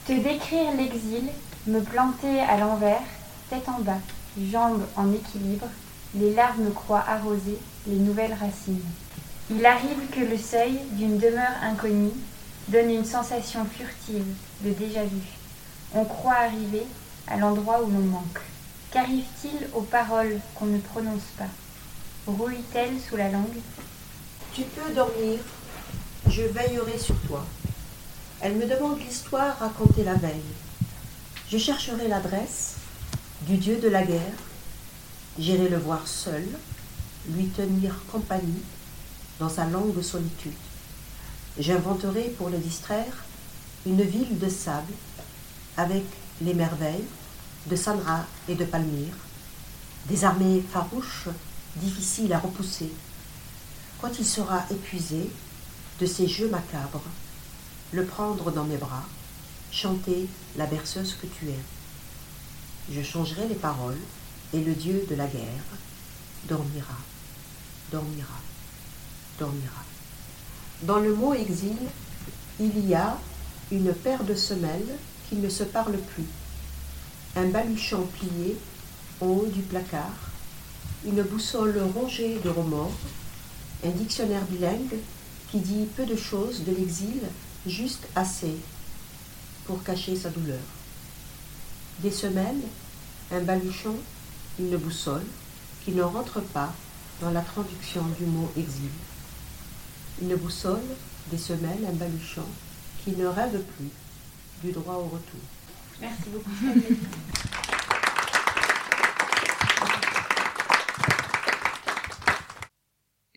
[0.06, 1.24] Te décrire l'exil,
[1.66, 3.02] me planter à l'envers,
[3.50, 3.98] tête en bas,
[4.50, 5.66] jambes en équilibre,
[6.14, 8.82] les larmes croient arroser les nouvelles racines.
[9.50, 12.12] Il arrive que le seuil d'une demeure inconnue
[12.68, 14.24] donne une sensation furtive
[14.62, 15.20] de déjà-vu.
[15.94, 16.86] On croit arriver
[17.28, 18.40] à l'endroit où l'on manque.
[18.92, 21.44] Qu'arrive-t-il aux paroles qu'on ne prononce pas?
[22.26, 23.60] Rouillent-elles sous la langue?
[24.52, 25.38] Tu peux dormir,
[26.26, 27.44] je veillerai sur toi.
[28.42, 30.40] Elle me demande l'histoire racontée la veille.
[31.50, 32.76] Je chercherai l'adresse
[33.46, 34.32] du dieu de la guerre.
[35.38, 36.48] J'irai le voir seul,
[37.28, 38.62] lui tenir compagnie
[39.38, 40.54] dans sa longue solitude.
[41.58, 43.24] J'inventerai pour le distraire
[43.84, 44.94] une ville de sable
[45.76, 46.04] avec
[46.40, 47.04] les merveilles
[47.66, 49.16] de Sanra et de Palmyre,
[50.06, 51.28] des armées farouches
[51.76, 52.90] difficiles à repousser.
[54.00, 55.30] Quand il sera épuisé
[56.00, 57.02] de ces jeux macabres,
[57.92, 59.04] le prendre dans mes bras,
[59.72, 62.92] chanter la berceuse que tu es.
[62.92, 63.98] Je changerai les paroles
[64.52, 65.64] et le dieu de la guerre
[66.48, 66.96] dormira,
[67.90, 68.40] dormira,
[69.38, 69.84] dormira.
[70.82, 71.76] Dans le mot exil,
[72.58, 73.18] il y a
[73.70, 76.26] une paire de semelles qui ne se parlent plus,
[77.36, 78.56] un baluchon plié
[79.20, 80.30] au haut du placard,
[81.04, 82.92] une boussole rongée de remords,
[83.84, 84.98] un dictionnaire bilingue
[85.50, 87.20] qui dit peu de choses de l'exil,
[87.66, 88.56] juste assez
[89.66, 90.60] pour cacher sa douleur.
[92.00, 92.62] Des semelles,
[93.30, 93.96] un baluchon,
[94.58, 95.26] une boussole
[95.84, 96.72] qui ne rentre pas
[97.20, 98.90] dans la traduction du mot exil.
[100.22, 100.80] Une boussole,
[101.30, 102.46] des semelles, un baluchon
[103.04, 103.90] qui ne rêve plus
[104.62, 105.40] du droit au retour.
[106.00, 106.50] Merci beaucoup.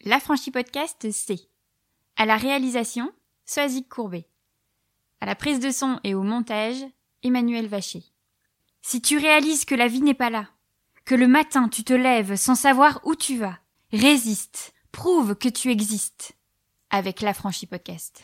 [0.05, 1.47] L'affranchi podcast, c'est
[2.17, 3.11] à la réalisation,
[3.53, 4.27] Soazic Courbet.
[5.21, 6.83] À la prise de son et au montage,
[7.21, 8.03] Emmanuel Vacher.
[8.81, 10.49] Si tu réalises que la vie n'est pas là,
[11.05, 13.59] que le matin tu te lèves sans savoir où tu vas,
[13.91, 16.35] résiste, prouve que tu existes
[16.89, 18.23] avec l'affranchi podcast.